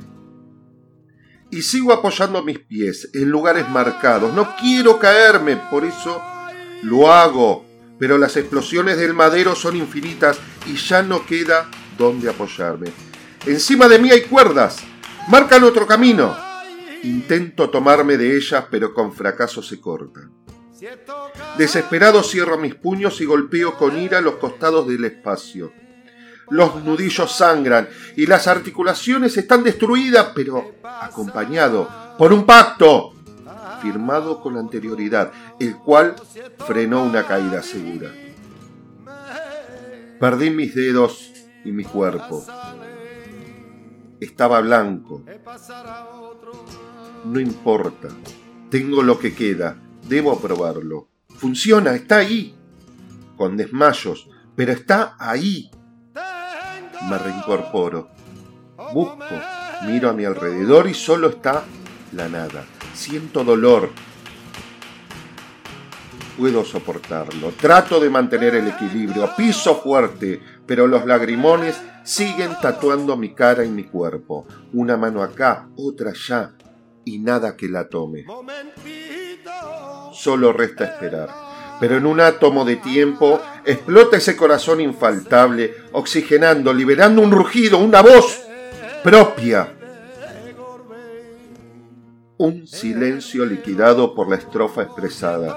[1.51, 4.33] Y sigo apoyando mis pies en lugares marcados.
[4.33, 6.22] No quiero caerme, por eso
[6.83, 7.64] lo hago.
[7.99, 11.68] Pero las explosiones del madero son infinitas y ya no queda
[11.99, 12.91] donde apoyarme.
[13.47, 14.78] Encima de mí hay cuerdas.
[15.28, 16.52] Marcan otro camino.
[17.03, 20.33] Intento tomarme de ellas, pero con fracaso se cortan.
[21.57, 25.73] Desesperado cierro mis puños y golpeo con ira los costados del espacio.
[26.51, 31.89] Los nudillos sangran y las articulaciones están destruidas, pero acompañado
[32.19, 33.15] por un pacto
[33.81, 36.15] firmado con anterioridad, el cual
[36.67, 38.11] frenó una caída segura.
[40.21, 41.33] Perdí mis dedos
[41.65, 42.45] y mi cuerpo.
[44.21, 45.25] Estaba blanco.
[47.25, 48.09] No importa.
[48.70, 49.77] Tengo lo que queda.
[50.09, 51.09] Debo probarlo.
[51.29, 52.55] Funciona, está ahí.
[53.37, 55.70] Con desmayos, pero está ahí.
[57.09, 58.11] Me reincorporo.
[58.93, 59.25] Busco,
[59.87, 61.64] miro a mi alrededor y solo está
[62.12, 62.64] la nada.
[62.95, 63.91] Siento dolor.
[66.37, 67.53] Puedo soportarlo.
[67.53, 69.31] Trato de mantener el equilibrio.
[69.36, 74.47] Piso fuerte, pero los lagrimones siguen tatuando mi cara y mi cuerpo.
[74.73, 76.53] Una mano acá, otra allá,
[77.05, 78.24] y nada que la tome.
[80.12, 81.29] Solo resta esperar.
[81.81, 88.03] Pero en un átomo de tiempo explota ese corazón infaltable, oxigenando, liberando un rugido, una
[88.03, 88.43] voz
[89.03, 89.74] propia.
[92.39, 95.57] Un silencio liquidado por la estrofa expresada,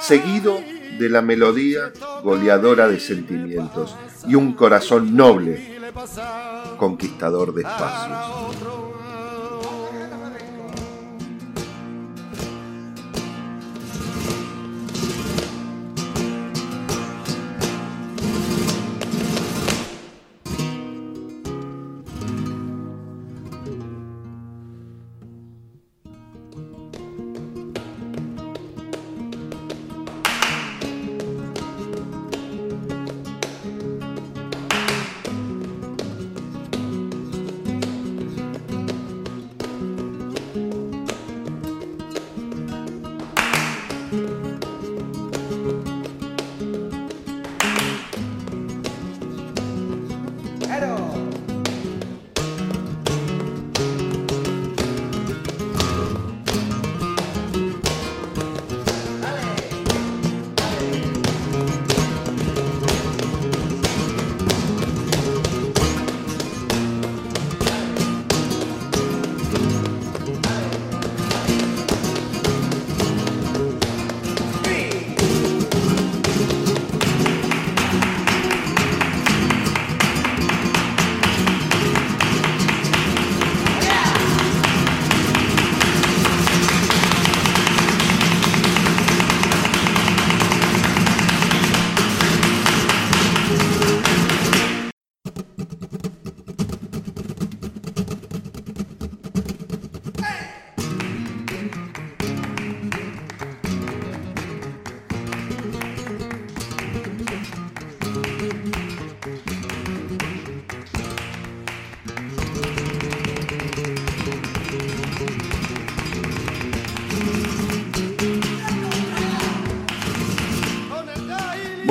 [0.00, 0.58] seguido
[0.98, 1.92] de la melodía
[2.22, 3.96] goleadora de sentimientos
[4.26, 5.78] y un corazón noble,
[6.78, 8.85] conquistador de espacios.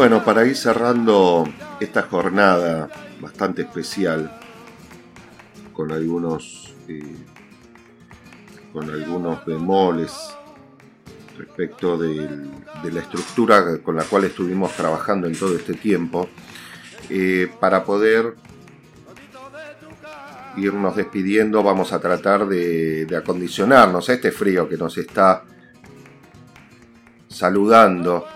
[0.07, 2.87] Bueno, para ir cerrando esta jornada
[3.19, 4.39] bastante especial,
[5.73, 7.15] con algunos, eh,
[8.71, 10.11] con algunos bemoles
[11.39, 12.29] respecto de
[12.83, 16.29] la estructura con la cual estuvimos trabajando en todo este tiempo,
[17.09, 18.35] eh, para poder
[20.57, 25.45] irnos despidiendo, vamos a tratar de, de acondicionarnos a este frío que nos está
[27.27, 28.27] saludando,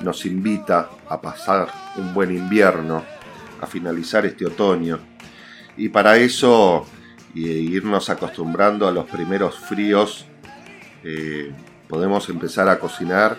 [0.00, 3.02] nos invita a pasar un buen invierno,
[3.60, 4.98] a finalizar este otoño.
[5.76, 6.86] Y para eso,
[7.34, 10.26] eh, irnos acostumbrando a los primeros fríos,
[11.04, 11.52] eh,
[11.88, 13.36] podemos empezar a cocinar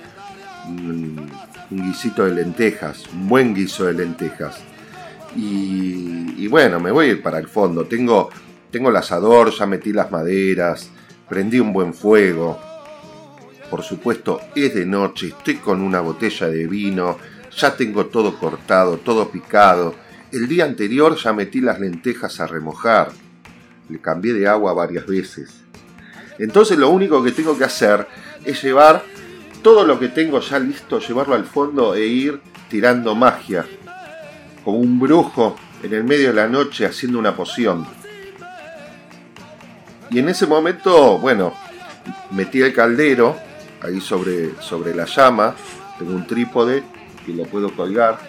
[0.68, 1.30] un,
[1.70, 4.60] guisito de lentejas, un buen guiso de lentejas.
[5.36, 7.86] Y, y bueno, me voy a ir para el fondo.
[7.86, 8.30] Tengo,
[8.72, 10.90] tengo el asador, ya metí las maderas,
[11.28, 12.60] prendí un buen fuego.
[13.70, 17.18] Por supuesto, es de noche, estoy con una botella de vino,
[17.56, 19.96] ya tengo todo cortado, todo picado.
[20.32, 23.12] El día anterior ya metí las lentejas a remojar.
[23.90, 25.62] Le cambié de agua varias veces.
[26.40, 28.08] Entonces lo único que tengo que hacer
[28.46, 29.04] es llevar
[29.62, 32.40] todo lo que tengo ya listo, llevarlo al fondo e ir
[32.70, 33.66] tirando magia,
[34.64, 37.86] como un brujo en el medio de la noche haciendo una poción.
[40.10, 41.54] Y en ese momento, bueno,
[42.32, 43.47] metí el caldero
[43.82, 45.56] ahí sobre, sobre la llama,
[45.98, 46.84] tengo un trípode
[47.26, 48.20] que lo puedo colgar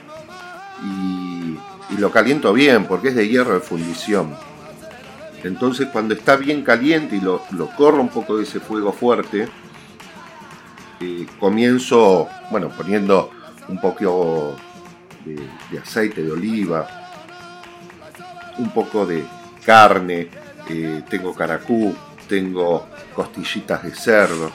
[0.84, 1.58] y,
[1.98, 4.36] lo caliento bien porque es de hierro de fundición.
[5.42, 9.48] Entonces cuando está bien caliente y lo, lo corro un poco de ese fuego fuerte,
[11.00, 13.30] eh, comienzo, bueno, poniendo
[13.68, 14.56] un poco
[15.24, 16.86] de, de aceite de oliva,
[18.58, 19.24] un poco de
[19.64, 20.28] carne,
[20.68, 21.94] eh, tengo caracú,
[22.28, 24.50] tengo costillitas de cerdo.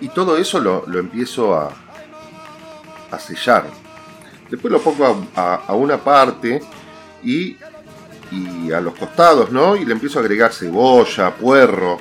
[0.00, 1.70] Y todo eso lo, lo empiezo a,
[3.10, 3.64] a sellar.
[4.50, 6.62] Después lo pongo a, a- una parte
[7.22, 7.56] y,
[8.30, 9.74] y a los costados, ¿no?
[9.76, 11.98] Y le empiezo a agregar cebolla, puerro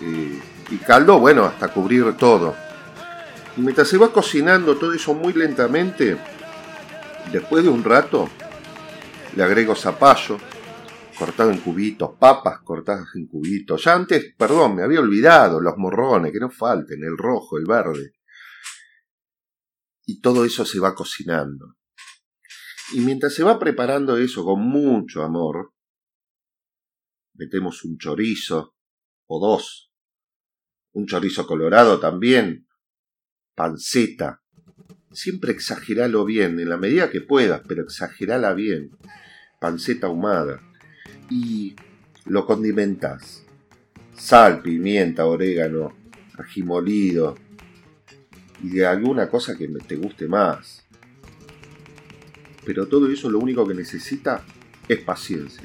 [0.00, 0.40] eh,
[0.70, 2.54] y caldo, bueno, hasta cubrir todo.
[3.56, 6.16] Y mientras se va cocinando todo eso muy lentamente,
[7.30, 8.28] después de un rato,
[9.36, 10.38] le agrego zapallo,
[11.24, 13.84] cortado en cubitos, papas cortadas en cubitos.
[13.84, 18.14] Ya antes, perdón, me había olvidado los morrones, que no falten, el rojo, el verde.
[20.04, 21.76] Y todo eso se va cocinando.
[22.94, 25.72] Y mientras se va preparando eso con mucho amor,
[27.34, 28.74] metemos un chorizo
[29.28, 29.92] o dos,
[30.90, 32.66] un chorizo colorado también,
[33.54, 34.42] panceta.
[35.12, 38.90] Siempre exageralo bien, en la medida que puedas, pero exagerala bien.
[39.60, 40.60] Panceta ahumada
[41.30, 41.74] y
[42.26, 43.44] lo condimentas.
[44.14, 45.92] Sal, pimienta, orégano,
[46.38, 47.34] ají molido
[48.62, 50.84] y de alguna cosa que te guste más.
[52.64, 54.44] Pero todo eso lo único que necesita
[54.88, 55.64] es paciencia.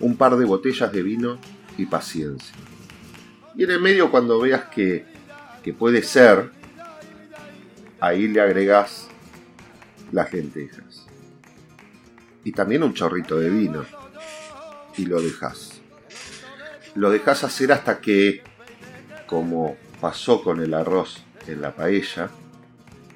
[0.00, 1.38] Un par de botellas de vino
[1.78, 2.54] y paciencia.
[3.56, 5.06] Y en el medio cuando veas que,
[5.62, 6.50] que puede ser,
[7.98, 9.08] ahí le agregas
[10.12, 11.06] las lentejas.
[12.44, 13.84] Y también un chorrito de vino
[14.98, 15.80] y lo dejas.
[16.94, 18.42] Lo dejas hacer hasta que,
[19.26, 22.28] como pasó con el arroz en la paella,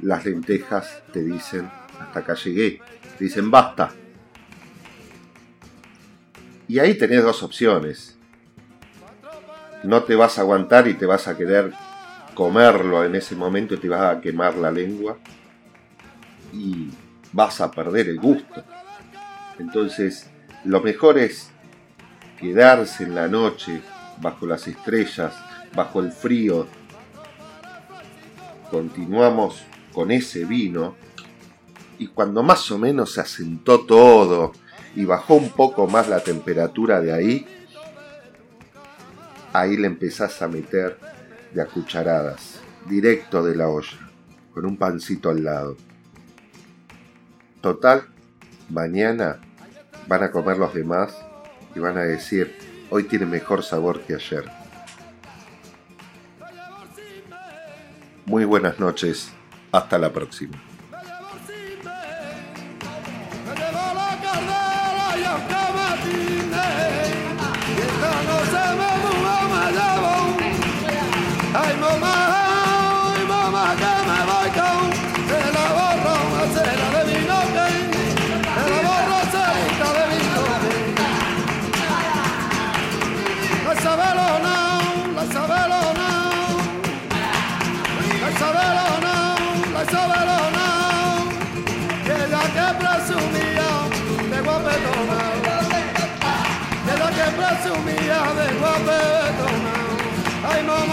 [0.01, 2.81] las lentejas te dicen, hasta acá llegué,
[3.19, 3.93] te dicen basta.
[6.69, 8.17] Y ahí tenés dos opciones.
[9.83, 11.73] No te vas a aguantar y te vas a querer
[12.35, 15.19] comerlo en ese momento te vas a quemar la lengua
[16.53, 16.89] y
[17.33, 18.65] vas a perder el gusto.
[19.59, 20.31] Entonces,
[20.65, 21.52] lo mejor es
[22.43, 23.81] quedarse en la noche
[24.21, 25.33] bajo las estrellas,
[25.77, 26.67] bajo el frío.
[28.69, 29.63] Continuamos
[29.93, 30.97] con ese vino
[31.99, 34.53] y cuando más o menos se asentó todo
[34.97, 37.47] y bajó un poco más la temperatura de ahí,
[39.53, 40.99] ahí le empezás a meter
[41.55, 42.59] de a cucharadas,
[42.89, 44.11] directo de la olla,
[44.53, 45.77] con un pancito al lado.
[47.61, 48.03] Total,
[48.69, 49.41] mañana
[50.09, 51.15] van a comer los demás
[51.75, 52.57] y van a decir,
[52.91, 54.45] hoy tiene mejor sabor que ayer.
[58.27, 59.31] Muy buenas noches,
[59.73, 60.72] hasta la próxima.
[97.73, 99.75] Presumía de guapetona.
[100.45, 100.92] Ay mamá,